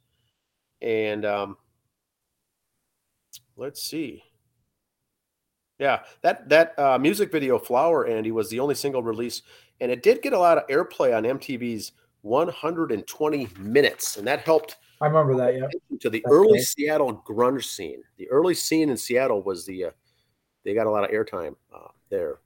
And 0.82 1.26
um, 1.26 1.58
let's 3.56 3.84
see. 3.84 4.24
Yeah, 5.80 6.04
that 6.22 6.48
that 6.50 6.78
uh, 6.78 6.98
music 6.98 7.32
video 7.32 7.58
"Flower" 7.58 8.08
Andy 8.08 8.32
was 8.32 8.50
the 8.50 8.60
only 8.60 8.76
single 8.76 9.04
release, 9.04 9.42
and 9.82 9.92
it 9.92 10.04
did 10.04 10.22
get 10.22 10.34
a 10.34 10.40
lot 10.40 10.58
of 10.58 10.68
airplay 10.68 11.16
on 11.16 11.24
MTV's 11.24 11.94
120 12.22 13.48
minutes, 13.60 14.18
and 14.18 14.28
that 14.28 14.42
helped. 14.42 14.78
I 15.02 15.08
remember 15.08 15.36
that. 15.38 15.56
Yeah. 15.56 15.68
To 16.02 16.10
the 16.10 16.22
That's 16.24 16.34
early 16.34 16.58
nice. 16.58 16.74
Seattle 16.74 17.24
grunge 17.28 17.66
scene. 17.66 18.02
The 18.18 18.30
early 18.30 18.54
scene 18.54 18.90
in 18.90 18.98
Seattle 18.98 19.44
was 19.44 19.66
the. 19.66 19.86
Uh, 19.86 19.92
they 20.64 20.74
got 20.74 20.88
a 20.88 20.90
lot 20.90 21.04
of 21.04 21.12
airtime 21.12 21.56
uh, 21.76 21.90
there. 22.10 22.40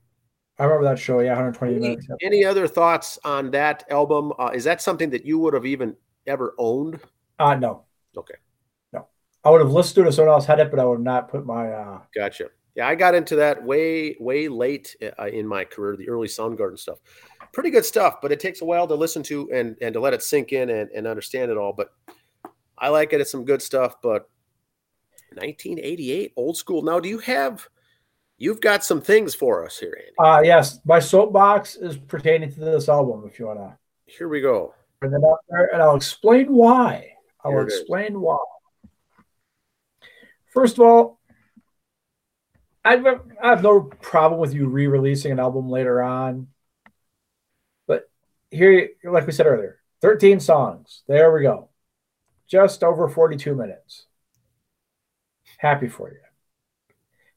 I 0.58 0.64
remember 0.64 0.84
that 0.88 0.98
show. 0.98 1.20
Yeah, 1.20 1.30
120 1.30 1.74
any, 1.74 1.80
minutes. 1.80 2.06
Any 2.20 2.44
other 2.44 2.66
thoughts 2.66 3.18
on 3.24 3.52
that 3.52 3.84
album? 3.90 4.32
Uh, 4.38 4.50
is 4.52 4.64
that 4.64 4.82
something 4.82 5.10
that 5.10 5.24
you 5.24 5.38
would 5.38 5.54
have 5.54 5.66
even 5.66 5.96
ever 6.26 6.54
owned? 6.58 7.00
Uh 7.38 7.54
no. 7.54 7.84
Okay. 8.16 8.34
No, 8.92 9.06
I 9.44 9.50
would 9.50 9.60
have 9.60 9.70
listened 9.70 9.94
to 9.96 10.00
it 10.02 10.08
if 10.08 10.14
someone 10.14 10.34
else 10.34 10.46
had 10.46 10.58
it, 10.58 10.70
but 10.70 10.80
I 10.80 10.84
would 10.84 11.00
not 11.00 11.28
put 11.28 11.46
my. 11.46 11.70
uh 11.70 12.00
Gotcha 12.14 12.48
yeah, 12.78 12.86
I 12.86 12.94
got 12.94 13.16
into 13.16 13.34
that 13.34 13.64
way, 13.64 14.16
way 14.20 14.46
late 14.46 14.94
uh, 15.18 15.24
in 15.24 15.48
my 15.48 15.64
career, 15.64 15.96
the 15.96 16.08
early 16.08 16.28
Soundgarden 16.28 16.78
stuff. 16.78 16.98
Pretty 17.52 17.70
good 17.70 17.84
stuff, 17.84 18.20
but 18.22 18.30
it 18.30 18.38
takes 18.38 18.62
a 18.62 18.64
while 18.64 18.86
to 18.86 18.94
listen 18.94 19.20
to 19.24 19.50
and, 19.52 19.76
and 19.82 19.92
to 19.94 19.98
let 19.98 20.14
it 20.14 20.22
sink 20.22 20.52
in 20.52 20.70
and, 20.70 20.88
and 20.92 21.04
understand 21.04 21.50
it 21.50 21.56
all. 21.56 21.72
But 21.72 21.88
I 22.80 22.88
like 22.88 23.12
it. 23.12 23.20
It's 23.20 23.30
some 23.30 23.44
good 23.44 23.62
stuff. 23.62 23.96
But 24.02 24.28
1988, 25.32 26.32
old 26.36 26.56
school. 26.56 26.82
Now, 26.82 27.00
do 27.00 27.08
you 27.08 27.18
have, 27.18 27.68
you've 28.36 28.60
got 28.60 28.84
some 28.84 29.00
things 29.00 29.34
for 29.34 29.64
us 29.64 29.78
here, 29.78 29.96
Andy? 29.98 30.14
Uh, 30.18 30.40
yes. 30.42 30.80
My 30.84 30.98
soapbox 30.98 31.76
is 31.76 31.96
pertaining 31.96 32.52
to 32.52 32.60
this 32.60 32.88
album, 32.88 33.24
if 33.26 33.38
you 33.38 33.46
want 33.46 33.58
to. 33.58 33.78
Here 34.06 34.28
we 34.28 34.40
go. 34.40 34.74
It 35.02 35.12
up 35.14 35.40
there, 35.48 35.72
and 35.72 35.80
I'll 35.80 35.96
explain 35.96 36.52
why. 36.52 37.12
I 37.44 37.48
will 37.48 37.62
explain 37.62 38.12
is. 38.12 38.18
why. 38.18 38.38
First 40.52 40.78
of 40.78 40.84
all, 40.84 41.20
I've, 42.84 43.06
I 43.06 43.50
have 43.50 43.62
no 43.62 43.82
problem 43.82 44.40
with 44.40 44.54
you 44.54 44.66
re-releasing 44.66 45.30
an 45.30 45.38
album 45.38 45.68
later 45.68 46.02
on, 46.02 46.48
but 47.86 48.10
here, 48.50 48.88
like 49.04 49.26
we 49.26 49.32
said 49.32 49.46
earlier, 49.46 49.78
13 50.00 50.40
songs. 50.40 51.02
There 51.06 51.32
we 51.32 51.42
go, 51.42 51.67
just 52.48 52.82
over 52.82 53.08
42 53.08 53.54
minutes. 53.54 54.06
Happy 55.58 55.88
for 55.88 56.10
you. 56.10 56.18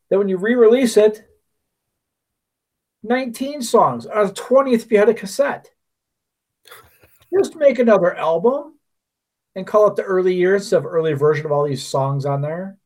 Then 0.10 0.20
when 0.20 0.30
you 0.30 0.38
re-release 0.38 0.98
it, 0.98 1.28
19 3.04 3.62
songs. 3.62 4.06
On 4.06 4.28
the 4.28 4.34
20th, 4.34 4.84
if 4.84 4.92
you 4.92 4.98
had 4.98 5.10
a 5.10 5.14
cassette, 5.14 5.72
just 7.38 7.56
make 7.56 7.80
another 7.80 8.16
album 8.16 8.78
and 9.56 9.68
call 9.68 9.88
it 9.88 9.96
the 9.96 10.04
early 10.04 10.36
years 10.36 10.72
of 10.74 10.86
early 10.86 11.14
version 11.14 11.46
of 11.46 11.52
all 11.52 11.66
these 11.66 11.86
songs 11.86 12.26
on 12.26 12.42
there. 12.42 12.78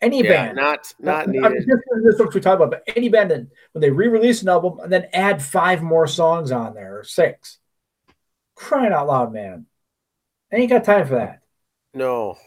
Any 0.00 0.22
yeah, 0.22 0.46
band, 0.46 0.56
not 0.56 0.92
not 0.98 1.26
needed. 1.26 1.42
Mean, 1.42 1.52
this, 1.52 1.80
this 2.04 2.14
is 2.14 2.20
what 2.20 2.34
we 2.34 2.40
talk 2.40 2.56
about, 2.56 2.70
but 2.70 2.82
any 2.94 3.08
band, 3.08 3.30
when 3.30 3.80
they 3.80 3.90
re-release 3.90 4.42
an 4.42 4.48
album 4.50 4.78
and 4.80 4.92
then 4.92 5.06
add 5.14 5.42
five 5.42 5.82
more 5.82 6.06
songs 6.06 6.52
on 6.52 6.74
there 6.74 6.98
or 6.98 7.04
six, 7.04 7.58
crying 8.54 8.92
out 8.92 9.06
loud, 9.06 9.32
man, 9.32 9.66
I 10.56 10.60
ain't 10.60 10.70
got 10.70 10.84
time 10.84 11.06
for 11.06 11.16
that. 11.16 11.40
No, 11.92 12.38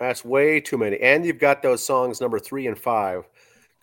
that's 0.00 0.24
way 0.24 0.60
too 0.60 0.76
many. 0.76 0.98
And 0.98 1.24
you've 1.24 1.38
got 1.38 1.62
those 1.62 1.84
songs 1.84 2.20
number 2.20 2.40
three 2.40 2.66
and 2.66 2.76
five 2.76 3.28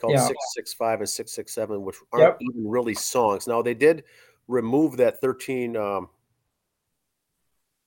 called 0.02 0.14
yeah. 0.14 0.28
six 0.28 0.38
six 0.54 0.74
five 0.74 1.00
and 1.00 1.08
six 1.08 1.32
six 1.32 1.54
seven, 1.54 1.84
which 1.84 1.96
aren't 2.12 2.24
yep. 2.24 2.38
even 2.42 2.68
really 2.68 2.94
songs. 2.94 3.48
Now 3.48 3.62
they 3.62 3.74
did 3.74 4.04
remove 4.50 4.98
that 4.98 5.22
thirteen. 5.22 5.78
Um, 5.78 6.10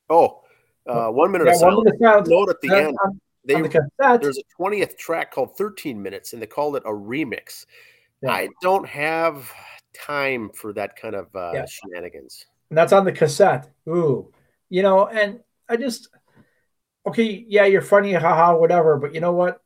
oh, 0.09 0.41
uh, 0.87 1.09
one 1.09 1.31
minute 1.31 1.47
yeah, 1.47 1.53
of 1.53 1.59
sound. 1.59 1.77
One 1.77 1.85
minute 1.85 2.01
sound. 2.01 2.27
Note 2.29 2.49
at 2.49 2.61
the 2.63 2.71
uh, 2.71 2.77
end. 2.77 2.97
Um, 3.05 3.21
they 3.45 3.61
the 3.61 3.89
there's 3.99 4.39
a 4.39 4.63
20th 4.63 4.97
track 4.97 5.33
called 5.33 5.57
13 5.59 6.01
minutes 6.01 6.33
and 6.33 6.41
they 6.41 6.47
called 6.47 6.77
it 6.77 6.83
a 6.87 6.93
remix 6.93 7.67
yeah. 8.23 8.31
i 8.31 8.49
don't 8.61 8.87
have 8.87 9.51
time 9.93 10.49
for 10.55 10.73
that 10.73 10.95
kind 10.95 11.17
of 11.17 11.35
uh, 11.35 11.67
shenanigans 11.67 12.47
and 12.69 12.79
that's 12.79 12.93
on 12.93 13.05
the 13.05 13.11
cassette 13.11 13.69
ooh 13.89 14.33
you 14.73 14.83
know 14.83 15.07
and 15.07 15.41
i 15.69 15.77
just 15.77 16.09
okay 17.07 17.45
yeah 17.47 17.67
you're 17.67 17.83
funny 17.83 18.13
haha 18.13 18.57
whatever 18.57 18.97
but 18.97 19.15
you 19.15 19.21
know 19.21 19.33
what 19.33 19.61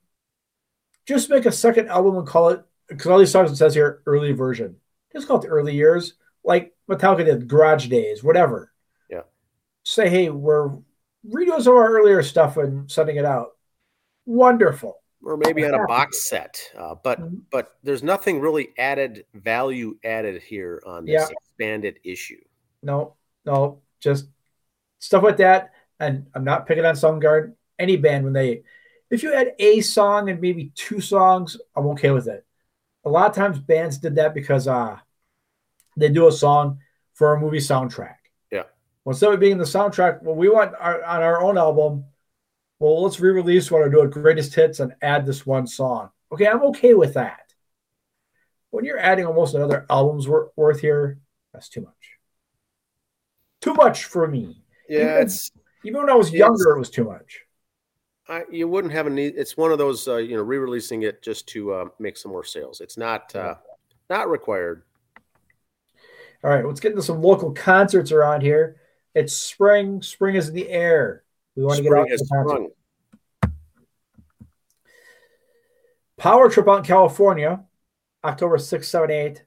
just 1.06 1.30
make 1.30 1.46
a 1.46 1.52
second 1.52 1.88
album 1.88 2.16
and 2.16 2.26
call 2.26 2.48
it 2.48 2.64
because 2.88 3.06
all 3.06 3.18
these 3.18 3.30
songs 3.30 3.50
it 3.50 3.56
says 3.56 3.75
here 3.75 4.02
early 4.06 4.32
version 4.32 4.76
just 5.12 5.28
call 5.28 5.38
it 5.38 5.42
the 5.42 5.48
early 5.48 5.75
years 5.75 6.14
like 6.44 6.75
metallica 6.90 7.25
did 7.25 7.46
garage 7.46 7.86
days 7.86 8.25
whatever 8.25 8.72
yeah 9.08 9.22
say 9.84 10.08
hey 10.08 10.28
we're 10.28 10.70
redoing 11.28 11.62
some 11.62 11.72
of 11.72 11.78
our 11.78 11.90
earlier 11.96 12.22
stuff 12.22 12.56
and 12.56 12.90
sending 12.90 13.16
it 13.16 13.25
out 13.25 13.56
wonderful. 14.26 15.00
Or 15.22 15.36
maybe 15.36 15.64
on 15.64 15.75
a 15.75 15.86
box 15.86 16.28
set, 16.28 16.60
uh, 16.78 16.94
but 17.02 17.20
mm-hmm. 17.20 17.38
but 17.50 17.72
there's 17.82 18.02
nothing 18.04 18.38
really 18.38 18.68
added 18.78 19.25
value 19.34 19.96
added 20.04 20.40
here 20.40 20.80
on 20.86 21.04
this 21.04 21.14
yeah. 21.14 21.26
expanded 21.30 21.98
issue. 22.04 22.40
No, 22.82 23.16
no, 23.44 23.80
just 23.98 24.26
stuff 24.98 25.22
like 25.22 25.38
that. 25.38 25.72
And 26.00 26.26
I'm 26.34 26.44
not 26.44 26.66
picking 26.66 26.84
on 26.84 26.94
Soundgarden. 26.94 27.54
Any 27.78 27.96
band 27.96 28.24
when 28.24 28.32
they, 28.32 28.62
if 29.10 29.22
you 29.22 29.32
had 29.32 29.52
a 29.58 29.80
song 29.82 30.30
and 30.30 30.40
maybe 30.40 30.72
two 30.74 31.00
songs, 31.00 31.58
I'm 31.76 31.86
okay 31.88 32.10
with 32.10 32.26
it. 32.26 32.44
A 33.04 33.10
lot 33.10 33.28
of 33.28 33.36
times 33.36 33.58
bands 33.58 33.98
did 33.98 34.14
that 34.16 34.34
because 34.34 34.66
uh 34.66 34.98
they 35.96 36.08
do 36.08 36.26
a 36.26 36.32
song 36.32 36.78
for 37.14 37.34
a 37.34 37.40
movie 37.40 37.58
soundtrack. 37.58 38.16
Yeah. 38.50 38.64
Well, 39.04 39.12
instead 39.12 39.32
of 39.32 39.40
being 39.40 39.58
the 39.58 39.64
soundtrack, 39.64 40.22
well, 40.22 40.34
we 40.34 40.48
want 40.48 40.74
our, 40.78 41.04
on 41.04 41.22
our 41.22 41.42
own 41.42 41.58
album 41.58 42.04
well, 42.78 43.02
let's 43.02 43.20
re-release 43.20 43.70
one 43.70 43.82
or 43.82 43.88
do 43.88 44.02
a 44.02 44.08
greatest 44.08 44.54
hits 44.54 44.80
and 44.80 44.94
add 45.00 45.24
this 45.24 45.46
one 45.46 45.66
song. 45.66 46.10
Okay, 46.30 46.46
I'm 46.46 46.62
okay 46.64 46.94
with 46.94 47.14
that. 47.14 47.54
When 48.70 48.84
you're 48.84 48.98
adding 48.98 49.24
almost 49.24 49.54
another 49.54 49.86
album's 49.88 50.28
worth 50.28 50.80
here, 50.80 51.18
that's 51.52 51.68
too 51.68 51.80
much. 51.80 52.18
Too 53.62 53.72
much 53.72 54.04
for 54.04 54.26
me. 54.28 54.62
Yeah, 54.88 55.00
even, 55.00 55.22
it's 55.22 55.50
even 55.84 56.00
when 56.00 56.10
I 56.10 56.14
was 56.14 56.32
younger, 56.32 56.70
it 56.70 56.78
was 56.78 56.90
too 56.90 57.04
much. 57.04 57.40
I, 58.28 58.42
you 58.50 58.66
wouldn't 58.66 58.92
have 58.92 59.06
a 59.06 59.10
need. 59.10 59.34
It's 59.36 59.56
one 59.56 59.70
of 59.70 59.78
those, 59.78 60.08
uh, 60.08 60.16
you 60.16 60.36
know, 60.36 60.42
re-releasing 60.42 61.02
it 61.02 61.22
just 61.22 61.46
to 61.48 61.72
uh, 61.72 61.84
make 61.98 62.16
some 62.16 62.32
more 62.32 62.44
sales. 62.44 62.80
It's 62.80 62.96
not 62.96 63.34
uh, 63.36 63.54
not 64.10 64.28
required. 64.28 64.82
All 66.42 66.50
right, 66.50 66.64
let's 66.64 66.80
get 66.80 66.92
into 66.92 67.02
some 67.02 67.22
local 67.22 67.52
concerts 67.52 68.12
around 68.12 68.42
here. 68.42 68.76
It's 69.14 69.32
spring. 69.32 70.02
Spring 70.02 70.36
is 70.36 70.48
in 70.48 70.54
the 70.54 70.68
air. 70.68 71.22
We 71.54 71.64
want 71.64 71.78
Spring 71.78 71.90
to 71.90 71.94
get 71.94 72.00
out 72.00 72.08
to 72.08 72.24
the 72.24 72.44
concert. 72.44 72.72
Power 76.16 76.48
Trip 76.48 76.68
out 76.68 76.78
in 76.78 76.84
California, 76.84 77.64
October 78.24 78.58
6, 78.58 78.88
7, 78.88 79.10
8. 79.10 79.44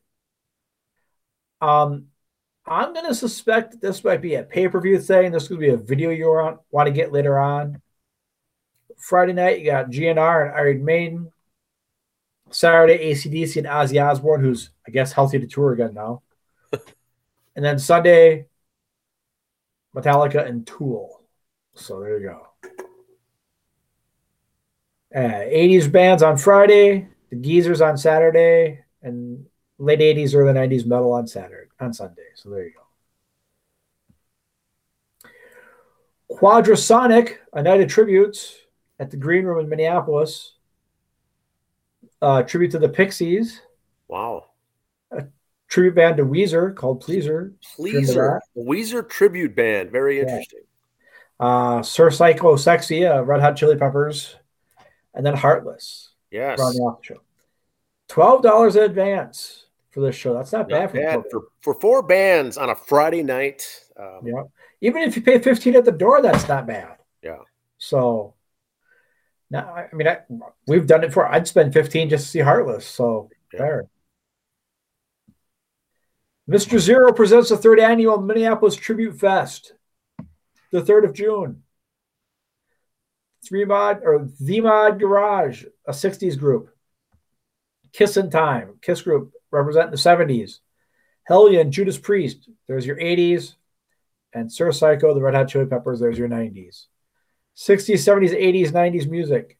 Um, 1.61 2.07
I'm 2.69 2.93
going 2.93 3.07
to 3.07 3.15
suspect 3.15 3.81
this 3.81 4.03
might 4.03 4.21
be 4.21 4.35
a 4.35 4.43
pay 4.43 4.67
per 4.67 4.79
view 4.79 4.99
thing. 4.99 5.31
This 5.31 5.47
could 5.47 5.59
be 5.59 5.69
a 5.69 5.77
video 5.77 6.11
you 6.11 6.27
want, 6.27 6.59
want 6.69 6.85
to 6.85 6.93
get 6.93 7.11
later 7.11 7.39
on. 7.39 7.81
Friday 8.99 9.33
night, 9.33 9.59
you 9.59 9.65
got 9.65 9.89
GNR 9.89 10.47
and 10.47 10.55
Iron 10.55 10.85
Maiden. 10.85 11.31
Saturday, 12.51 13.11
ACDC 13.11 13.57
and 13.57 13.67
Ozzy 13.67 14.03
Osbourne, 14.03 14.41
who's 14.41 14.69
I 14.87 14.91
guess 14.91 15.11
healthy 15.11 15.39
to 15.39 15.47
tour 15.47 15.73
again 15.73 15.93
now. 15.95 16.21
and 17.55 17.65
then 17.65 17.79
Sunday, 17.79 18.45
Metallica 19.95 20.47
and 20.47 20.65
Tool. 20.65 21.23
So 21.73 21.99
there 21.99 22.19
you 22.19 22.29
go. 22.29 22.45
Uh, 25.15 25.19
80s 25.19 25.91
bands 25.91 26.21
on 26.21 26.37
Friday, 26.37 27.07
the 27.31 27.35
Geezers 27.35 27.81
on 27.81 27.97
Saturday, 27.97 28.83
and 29.01 29.45
late 29.79 29.99
80s, 29.99 30.35
early 30.35 30.53
90s 30.53 30.85
metal 30.85 31.13
on 31.13 31.25
Saturday, 31.25 31.69
on 31.79 31.93
Sunday. 31.93 32.27
So 32.35 32.49
there 32.49 32.65
you 32.65 32.73
go. 32.73 32.79
Quadrasonic, 36.35 37.37
a 37.53 37.63
night 37.63 37.81
of 37.81 37.89
tributes 37.89 38.55
at 38.99 39.09
the 39.09 39.17
Green 39.17 39.45
Room 39.45 39.59
in 39.59 39.69
Minneapolis. 39.69 40.53
Uh, 42.21 42.43
tribute 42.43 42.71
to 42.71 42.79
the 42.79 42.89
Pixies. 42.89 43.61
Wow. 44.07 44.45
A 45.11 45.25
tribute 45.69 45.95
band 45.95 46.17
to 46.17 46.25
Weezer 46.25 46.75
called 46.75 47.01
Pleaser. 47.01 47.53
Pleaser. 47.75 48.41
Weezer 48.55 49.07
tribute 49.07 49.55
band. 49.55 49.91
Very 49.91 50.17
yeah. 50.17 50.23
interesting. 50.23 50.63
Uh, 51.39 51.81
Sir 51.81 52.11
Psycho 52.11 52.57
Sexy, 52.57 53.05
uh, 53.05 53.21
Red 53.21 53.39
Hot 53.39 53.55
Chili 53.55 53.77
Peppers, 53.77 54.35
and 55.13 55.25
then 55.25 55.35
Heartless. 55.35 56.09
Yes. 56.29 56.59
Rounding 56.59 56.81
off 56.81 56.99
the 56.99 57.05
show. 57.05 57.21
Twelve 58.09 58.43
dollars 58.43 58.75
in 58.75 58.83
advance 58.83 59.65
for 59.91 60.01
this 60.01 60.15
show. 60.15 60.33
That's 60.33 60.51
not, 60.51 60.69
not 60.69 60.93
bad, 60.93 60.93
bad. 60.93 61.23
For, 61.31 61.41
for 61.61 61.73
four 61.75 62.03
bands 62.03 62.57
on 62.57 62.69
a 62.69 62.75
Friday 62.75 63.23
night. 63.23 63.63
Um, 63.97 64.21
yeah. 64.23 64.43
Even 64.81 65.03
if 65.03 65.15
you 65.15 65.21
pay 65.21 65.39
fifteen 65.39 65.75
at 65.75 65.85
the 65.85 65.91
door, 65.91 66.21
that's 66.21 66.47
not 66.47 66.67
bad. 66.67 66.97
Yeah. 67.21 67.39
So 67.77 68.35
now, 69.49 69.73
I 69.73 69.87
mean, 69.93 70.07
I, 70.07 70.19
we've 70.67 70.87
done 70.87 71.03
it 71.03 71.13
for. 71.13 71.27
I'd 71.27 71.47
spend 71.47 71.73
fifteen 71.73 72.09
just 72.09 72.25
to 72.25 72.31
see 72.31 72.39
Heartless. 72.39 72.85
So 72.85 73.29
yeah. 73.53 73.59
there. 73.59 73.89
Mr. 76.49 76.79
Zero 76.79 77.13
presents 77.13 77.49
the 77.49 77.57
third 77.57 77.79
annual 77.79 78.19
Minneapolis 78.19 78.75
Tribute 78.75 79.19
Fest, 79.19 79.73
the 80.71 80.83
third 80.83 81.05
of 81.05 81.13
June. 81.13 81.63
Three 83.47 83.65
Mod 83.65 84.01
or 84.03 84.27
The 84.39 84.61
Mod 84.61 84.99
Garage, 84.99 85.65
a 85.85 85.91
'60s 85.91 86.37
group. 86.37 86.75
Kiss 87.91 88.17
in 88.17 88.29
Time, 88.29 88.75
Kiss 88.81 89.01
Group 89.01 89.33
representing 89.51 89.91
the 89.91 89.97
'70s. 89.97 90.59
Hellion 91.23 91.61
and 91.61 91.73
Judas 91.73 91.97
Priest, 91.97 92.49
there's 92.67 92.85
your 92.85 92.97
'80s, 92.97 93.55
and 94.33 94.51
Sir 94.51 94.71
Psycho, 94.71 95.13
the 95.13 95.21
Red 95.21 95.35
Hot 95.35 95.47
Chili 95.47 95.65
Peppers, 95.65 95.99
there's 95.99 96.17
your 96.17 96.29
'90s. 96.29 96.85
60s, 97.59 97.95
70s, 97.95 98.31
80s, 98.31 98.71
90s 98.71 99.09
music. 99.09 99.57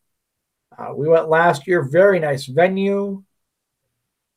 Uh, 0.77 0.93
we 0.95 1.09
went 1.09 1.27
last 1.27 1.67
year. 1.67 1.81
Very 1.81 2.17
nice 2.19 2.45
venue. 2.45 3.23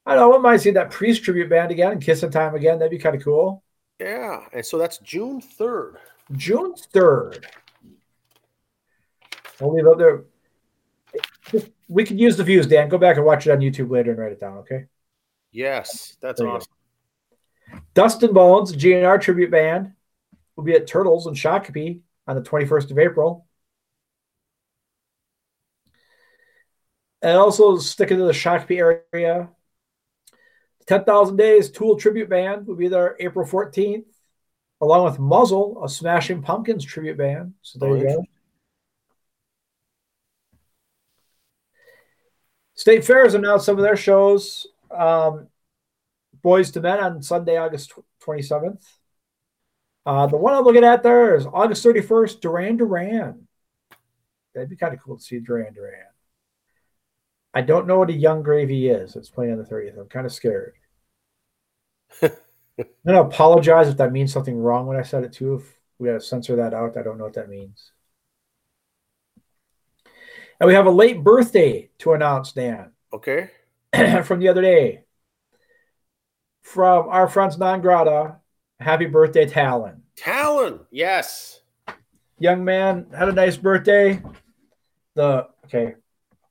I 0.05 0.17
don't 0.17 0.31
know. 0.31 0.39
I 0.39 0.41
might 0.41 0.61
see 0.61 0.73
that 0.73 0.91
Priest 0.91 1.23
tribute 1.23 1.49
band 1.49 1.71
again 1.71 1.93
and 1.93 2.03
Kiss 2.03 2.25
in 2.25 2.33
Time 2.33 2.57
again. 2.57 2.79
That'd 2.79 2.91
be 2.91 2.99
kind 2.99 3.15
of 3.15 3.23
cool. 3.23 3.63
Yeah. 4.01 4.41
And 4.53 4.67
so 4.67 4.79
that's 4.79 4.99
June 4.99 5.41
3rd. 5.41 5.97
June 6.33 6.75
3rd. 6.93 7.45
We'll 9.61 9.75
leave 9.75 9.87
it 9.87 9.99
there. 9.99 10.25
We 11.89 12.05
could 12.05 12.19
use 12.19 12.37
the 12.37 12.43
views, 12.43 12.67
Dan. 12.67 12.89
Go 12.89 12.99
back 12.99 13.17
and 13.17 13.25
watch 13.25 13.47
it 13.47 13.53
on 13.53 13.61
YouTube 13.61 13.91
later 13.91 14.11
and 14.11 14.19
write 14.19 14.33
it 14.33 14.41
down, 14.41 14.59
okay? 14.59 14.87
Yes. 15.53 16.17
That's 16.21 16.41
awesome. 16.41 16.73
Dustin 17.95 18.33
Bones, 18.33 18.75
GNR 18.75 19.21
tribute 19.21 19.51
band, 19.51 19.93
will 20.57 20.65
be 20.65 20.73
at 20.73 20.87
Turtles 20.87 21.27
in 21.27 21.35
Shakopee 21.35 22.01
on 22.27 22.37
the 22.37 22.43
21st 22.43 22.91
of 22.91 22.99
April. 22.99 23.47
And 27.21 27.37
also 27.37 27.79
sticking 27.79 28.19
to 28.19 28.25
the 28.25 28.33
Shakopee 28.33 29.01
area, 29.13 29.49
10,000 30.87 31.37
Days 31.37 31.71
Tool 31.71 31.97
Tribute 31.97 32.29
Band 32.29 32.67
will 32.67 32.75
be 32.75 32.89
there 32.89 33.17
April 33.21 33.47
14th, 33.47 34.05
along 34.81 35.05
with 35.05 35.21
Muzzle, 35.21 35.85
a 35.85 35.89
Smashing 35.89 36.43
Pumpkins 36.43 36.85
tribute 36.85 37.17
band. 37.17 37.55
So 37.63 37.79
there 37.79 37.91
oh, 37.91 37.95
you 37.95 38.05
go. 38.05 38.25
State 42.75 43.05
Fair 43.05 43.23
has 43.23 43.35
announced 43.35 43.67
some 43.67 43.77
of 43.77 43.85
their 43.85 43.97
shows. 43.97 44.67
Um, 44.93 45.49
Boyz 46.43 46.75
II 46.75 46.83
Men 46.83 47.01
on 47.01 47.23
Sunday, 47.23 47.57
August 47.57 47.93
27th. 48.25 48.85
Uh, 50.05 50.27
the 50.27 50.37
one 50.37 50.55
I'm 50.55 50.65
looking 50.65 50.85
at 50.85 51.03
there 51.03 51.37
is 51.37 51.47
August 51.47 51.85
31st, 51.85 52.41
Duran 52.41 52.77
Duran. 52.77 53.47
That'd 54.55 54.69
be 54.69 54.77
kind 54.77 54.93
of 54.93 55.01
cool 55.01 55.17
to 55.17 55.23
see 55.23 55.39
Duran 55.39 55.73
Duran. 55.73 56.07
I 57.55 57.61
don't 57.61 57.87
know 57.87 57.99
what 57.99 58.11
a 58.11 58.15
Yung 58.15 58.43
Gravy 58.43 58.89
is. 58.89 59.15
It's 59.15 59.31
playing 59.31 59.53
on 59.53 59.59
the 59.59 59.65
30th. 59.65 59.99
I'm 59.99 60.09
kind 60.09 60.27
of 60.27 60.33
scared. 60.33 60.75
I'm 62.23 62.31
going 63.07 63.17
to 63.17 63.21
apologize 63.21 63.89
if 63.89 63.99
that 63.99 64.13
means 64.13 64.33
something 64.33 64.59
wrong 64.59 64.87
when 64.87 64.97
I 64.97 65.03
said 65.03 65.25
it 65.25 65.33
too. 65.33 65.57
If 65.57 65.79
we 65.99 66.09
got 66.09 66.15
to 66.15 66.21
censor 66.21 66.57
that 66.57 66.75
out, 66.75 66.97
I 66.97 67.03
don't 67.03 67.19
know 67.19 67.25
what 67.25 67.35
that 67.35 67.51
means. 67.51 67.93
And 70.59 70.69
we 70.69 70.75
have 70.75 70.87
a 70.87 70.91
late 70.91 71.23
birthday 71.23 71.91
to 71.99 72.13
announce, 72.13 72.53
Dan. 72.53 72.93
Okay. 73.13 73.51
from 74.25 74.41
the 74.41 74.49
other 74.49 74.63
day. 74.63 75.05
From 76.63 77.09
our 77.09 77.29
friends 77.29 77.59
Non 77.59 77.81
Grata. 77.81 78.37
Happy 78.81 79.07
birthday, 79.07 79.47
Talon. 79.47 80.03
Talon, 80.17 80.81
yes. 80.91 81.61
Young 82.39 82.65
man 82.65 83.07
had 83.17 83.29
a 83.29 83.33
nice 83.33 83.57
birthday. 83.57 84.23
The 85.15 85.47
okay, 85.67 85.95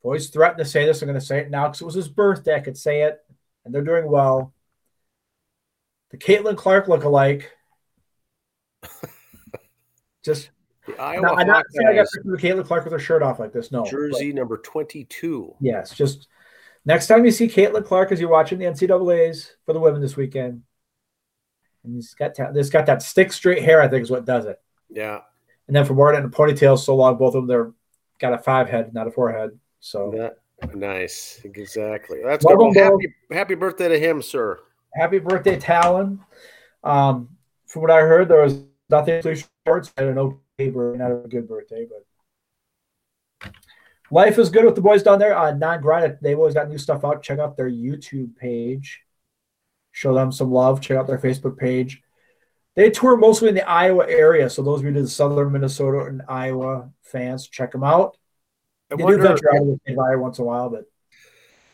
boys 0.02 0.28
threatened 0.30 0.58
to 0.58 0.64
say 0.64 0.86
this. 0.86 1.02
I'm 1.02 1.08
going 1.08 1.18
to 1.18 1.24
say 1.24 1.40
it 1.40 1.50
now 1.50 1.68
because 1.68 1.82
it 1.82 1.84
was 1.84 1.94
his 1.94 2.08
birthday. 2.08 2.54
I 2.54 2.60
could 2.60 2.78
say 2.78 3.02
it, 3.02 3.20
and 3.64 3.74
they're 3.74 3.82
doing 3.82 4.10
well. 4.10 4.54
The 6.10 6.18
Caitlin 6.18 6.56
Clark 6.56 6.88
look-alike. 6.88 7.50
Just 10.24 10.50
the 10.86 10.96
Iowa 11.00 11.34
I'm 11.34 11.46
not 11.46 11.64
saying 11.70 11.88
I 11.88 11.94
got 11.94 12.06
Caitlin 12.38 12.64
Clark 12.64 12.84
with 12.84 12.92
her 12.92 12.98
shirt 12.98 13.22
off 13.22 13.38
like 13.38 13.52
this. 13.52 13.70
No, 13.70 13.84
jersey 13.84 14.32
but, 14.32 14.38
number 14.38 14.58
22. 14.58 15.54
Yes, 15.60 15.94
just 15.94 16.28
next 16.84 17.06
time 17.06 17.24
you 17.24 17.30
see 17.30 17.48
Caitlin 17.48 17.84
Clark 17.84 18.12
as 18.12 18.20
you're 18.20 18.28
watching 18.28 18.58
the 18.58 18.66
NCAA's 18.66 19.52
for 19.64 19.72
the 19.72 19.80
women 19.80 20.00
this 20.00 20.16
weekend, 20.16 20.62
and 21.84 21.94
he's 21.94 22.14
got 22.14 22.34
ta- 22.34 22.52
this 22.52 22.70
got 22.70 22.86
that 22.86 23.02
stick 23.02 23.32
straight 23.32 23.62
hair. 23.62 23.80
I 23.80 23.88
think 23.88 24.02
is 24.02 24.10
what 24.10 24.24
does 24.24 24.46
it. 24.46 24.60
Yeah. 24.90 25.20
And 25.66 25.76
then 25.76 25.84
from 25.84 25.96
wearing 25.96 26.16
it 26.16 26.20
in 26.20 26.26
a 26.26 26.30
ponytail 26.30 26.78
so 26.78 26.96
long, 26.96 27.16
both 27.16 27.34
of 27.34 27.42
them 27.42 27.46
they're 27.46 27.72
got 28.18 28.32
a 28.32 28.38
five 28.38 28.68
head, 28.68 28.92
not 28.94 29.06
a 29.06 29.10
four 29.10 29.32
head. 29.32 29.50
So 29.80 30.12
yeah, 30.14 30.30
nice, 30.74 31.40
exactly. 31.44 32.20
That's 32.24 32.44
good. 32.44 32.56
Well, 32.56 32.72
happy, 32.74 33.14
happy 33.30 33.54
birthday 33.54 33.88
to 33.88 33.98
him, 33.98 34.22
sir. 34.22 34.60
Happy 34.94 35.18
birthday, 35.18 35.58
Talon. 35.58 36.20
Um, 36.84 37.28
from 37.66 37.82
what 37.82 37.90
I 37.90 38.00
heard, 38.00 38.28
there 38.28 38.42
was 38.42 38.60
nothing 38.90 39.22
too 39.22 39.36
short. 39.66 39.92
I 39.96 40.02
don't 40.02 40.14
know, 40.14 40.40
not 40.58 41.10
a 41.10 41.28
good 41.28 41.48
birthday, 41.48 41.86
but 41.88 42.04
life 44.12 44.38
is 44.38 44.48
good 44.48 44.64
with 44.64 44.76
the 44.76 44.80
boys 44.80 45.02
down 45.02 45.18
there. 45.18 45.36
Uh, 45.36 45.50
non 45.52 45.80
grind. 45.80 46.18
They've 46.22 46.38
always 46.38 46.54
got 46.54 46.68
new 46.68 46.78
stuff 46.78 47.04
out. 47.04 47.24
Check 47.24 47.40
out 47.40 47.56
their 47.56 47.70
YouTube 47.70 48.36
page 48.36 49.00
show 49.92 50.14
them 50.14 50.32
some 50.32 50.50
love. 50.50 50.80
Check 50.80 50.96
out 50.96 51.06
their 51.06 51.18
Facebook 51.18 51.56
page. 51.56 52.02
They 52.74 52.90
tour 52.90 53.16
mostly 53.16 53.50
in 53.50 53.54
the 53.54 53.68
Iowa 53.68 54.06
area, 54.08 54.48
so 54.48 54.62
those 54.62 54.80
of 54.80 54.84
you 54.84 54.88
in 54.88 55.02
the 55.02 55.08
southern 55.08 55.52
Minnesota 55.52 56.06
and 56.06 56.22
Iowa 56.26 56.90
fans, 57.02 57.46
check 57.46 57.70
them 57.70 57.84
out. 57.84 58.16
I 58.90 58.96
they 58.96 59.04
wonder, 59.04 59.18
do 59.18 59.22
venture 59.28 59.54
out 59.54 59.60
of 59.60 59.80
the 59.84 60.18
once 60.18 60.38
in 60.38 60.44
a 60.44 60.46
while, 60.46 60.70
but 60.70 60.84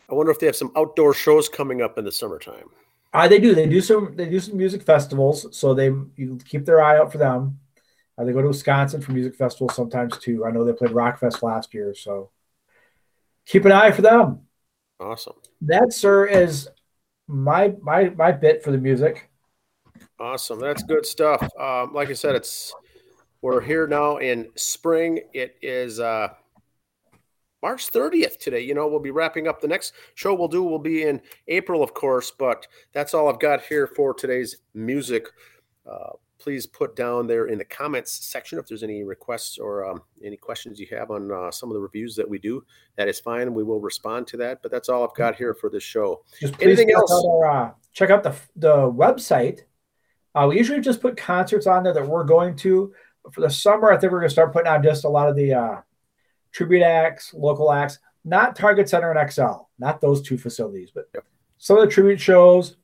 I 0.09 0.13
wonder 0.13 0.31
if 0.31 0.39
they 0.39 0.45
have 0.45 0.57
some 0.57 0.73
outdoor 0.75 1.13
shows 1.13 1.47
coming 1.47 1.81
up 1.81 1.97
in 1.97 2.03
the 2.03 2.11
summertime. 2.11 2.69
Uh, 3.13 3.27
they 3.27 3.39
do. 3.39 3.55
They 3.55 3.67
do 3.67 3.81
some. 3.81 4.15
They 4.15 4.29
do 4.29 4.39
some 4.39 4.57
music 4.57 4.83
festivals, 4.83 5.57
so 5.57 5.73
they 5.73 5.85
you 5.85 6.37
keep 6.45 6.65
their 6.65 6.81
eye 6.81 6.97
out 6.97 7.11
for 7.11 7.17
them. 7.17 7.59
Uh, 8.19 8.25
they 8.25 8.33
go 8.33 8.41
to 8.41 8.49
Wisconsin 8.49 9.01
for 9.01 9.13
music 9.13 9.35
festivals 9.35 9.75
sometimes 9.75 10.17
too. 10.17 10.45
I 10.45 10.51
know 10.51 10.65
they 10.65 10.73
played 10.73 10.91
Rockfest 10.91 11.41
last 11.41 11.73
year, 11.73 11.93
so 11.95 12.31
keep 13.45 13.63
an 13.65 13.71
eye 13.71 13.91
for 13.91 14.01
them. 14.01 14.41
Awesome. 14.99 15.35
That, 15.61 15.93
sir, 15.93 16.25
is 16.25 16.67
my 17.27 17.73
my 17.81 18.09
my 18.09 18.31
bit 18.31 18.63
for 18.63 18.71
the 18.71 18.77
music. 18.77 19.29
Awesome, 20.19 20.59
that's 20.59 20.83
good 20.83 21.05
stuff. 21.05 21.41
Um, 21.57 21.93
like 21.93 22.09
I 22.09 22.13
said, 22.13 22.35
it's 22.35 22.73
we're 23.41 23.61
here 23.61 23.87
now 23.87 24.17
in 24.17 24.49
spring. 24.55 25.21
It 25.33 25.55
is 25.61 26.01
uh, 26.01 26.29
March 27.61 27.89
30th 27.89 28.37
today. 28.37 28.59
You 28.59 28.73
know, 28.73 28.89
we'll 28.89 28.99
be 28.99 29.11
wrapping 29.11 29.47
up 29.47 29.61
the 29.61 29.67
next 29.69 29.93
show 30.15 30.33
we'll 30.33 30.49
do 30.49 30.63
will 30.63 30.79
be 30.79 31.03
in 31.03 31.21
April, 31.47 31.81
of 31.81 31.93
course, 31.93 32.31
but 32.31 32.67
that's 32.91 33.13
all 33.13 33.29
I've 33.29 33.39
got 33.39 33.61
here 33.61 33.87
for 33.87 34.13
today's 34.13 34.57
music. 34.73 35.27
Uh, 35.89 36.11
please 36.39 36.65
put 36.65 36.95
down 36.95 37.27
there 37.27 37.47
in 37.47 37.57
the 37.57 37.65
comments 37.65 38.25
section 38.25 38.57
if 38.57 38.67
there's 38.67 38.83
any 38.83 39.03
requests 39.03 39.57
or 39.57 39.85
um, 39.85 40.01
any 40.23 40.37
questions 40.37 40.79
you 40.79 40.87
have 40.91 41.11
on 41.11 41.31
uh, 41.31 41.51
some 41.51 41.69
of 41.69 41.73
the 41.73 41.79
reviews 41.79 42.15
that 42.15 42.27
we 42.27 42.39
do. 42.39 42.63
That 42.97 43.07
is 43.09 43.19
fine. 43.19 43.53
We 43.53 43.63
will 43.63 43.79
respond 43.81 44.27
to 44.27 44.37
that. 44.37 44.61
But 44.61 44.71
that's 44.71 44.87
all 44.89 45.03
I've 45.07 45.15
got 45.15 45.35
here 45.35 45.53
for 45.53 45.69
this 45.69 45.83
show. 45.83 46.23
Just 46.39 46.55
Anything 46.61 46.91
else? 46.91 47.11
Out 47.11 47.25
our, 47.27 47.45
uh, 47.47 47.71
check 47.93 48.09
out 48.09 48.23
the 48.23 48.35
the 48.55 48.75
website. 48.91 49.61
Uh, 50.35 50.45
we 50.49 50.57
usually 50.57 50.79
just 50.79 51.01
put 51.01 51.17
concerts 51.17 51.67
on 51.67 51.83
there 51.83 51.93
that 51.93 52.07
we're 52.07 52.23
going 52.23 52.55
to. 52.57 52.93
But 53.23 53.33
for 53.33 53.41
the 53.41 53.49
summer, 53.49 53.91
I 53.91 53.97
think 53.97 54.11
we're 54.11 54.19
going 54.19 54.29
to 54.29 54.33
start 54.33 54.53
putting 54.53 54.67
out 54.71 54.83
just 54.83 55.03
a 55.03 55.09
lot 55.09 55.27
of 55.27 55.35
the 55.35 55.53
uh, 55.53 55.81
tribute 56.51 56.83
acts, 56.83 57.33
local 57.33 57.71
acts. 57.71 57.99
not 58.23 58.55
Target 58.55 58.87
Center 58.87 59.11
and 59.11 59.19
Xcel, 59.29 59.65
not 59.77 59.99
those 60.01 60.21
two 60.21 60.37
facilities, 60.37 60.91
but 60.93 61.09
Yep. 61.15 61.25
some 61.57 61.77
of 61.77 61.83
the 61.83 61.91
tribute 61.91 62.19
shows, 62.21 62.77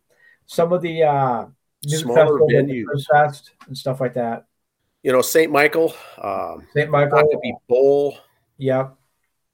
some 0.47 0.73
of 0.73 0.81
the 0.81 1.03
uh, 1.03 1.45
music 1.85 2.05
Smaller 2.05 2.19
festivals 2.21 2.51
like 2.53 2.67
the 2.67 2.73
venues. 2.73 3.05
Fest 3.11 3.51
and 3.67 3.77
stuff 3.77 4.01
like 4.01 4.13
that. 4.15 4.45
You 5.03 5.11
know, 5.11 5.21
St. 5.21 5.51
Michael, 5.51 5.93
um, 6.21 6.67
St. 6.73 6.89
Michael, 6.89 7.19
Huckabee 7.19 7.53
Bowl. 7.67 8.17
yeah, 8.57 8.89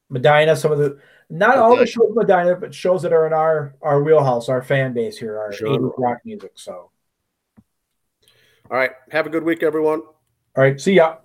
Medina. 0.10 0.56
Some 0.56 0.72
of 0.72 0.78
the 0.80 0.98
not 1.30 1.58
all 1.58 1.76
the 1.76 1.86
shows 1.86 2.08
in 2.10 2.16
Medina, 2.16 2.56
but 2.56 2.74
shows 2.74 3.02
that 3.02 3.12
are 3.14 3.28
in 3.28 3.34
our 3.34 3.76
our 3.82 4.02
wheelhouse, 4.04 4.48
our 4.50 4.62
fan 4.62 4.94
base 4.94 5.18
here, 5.18 5.38
our. 5.40 5.52
80s 5.52 5.94
rock 5.98 6.20
music. 6.26 6.52
So, 6.56 6.92
All 8.70 8.78
right. 8.78 8.92
Have 9.12 9.28
a 9.28 9.30
good 9.30 9.44
week, 9.44 9.64
everyone. 9.64 10.02
all 10.02 10.64
right, 10.64 10.80
see 10.80 10.94
ya. 10.94 11.18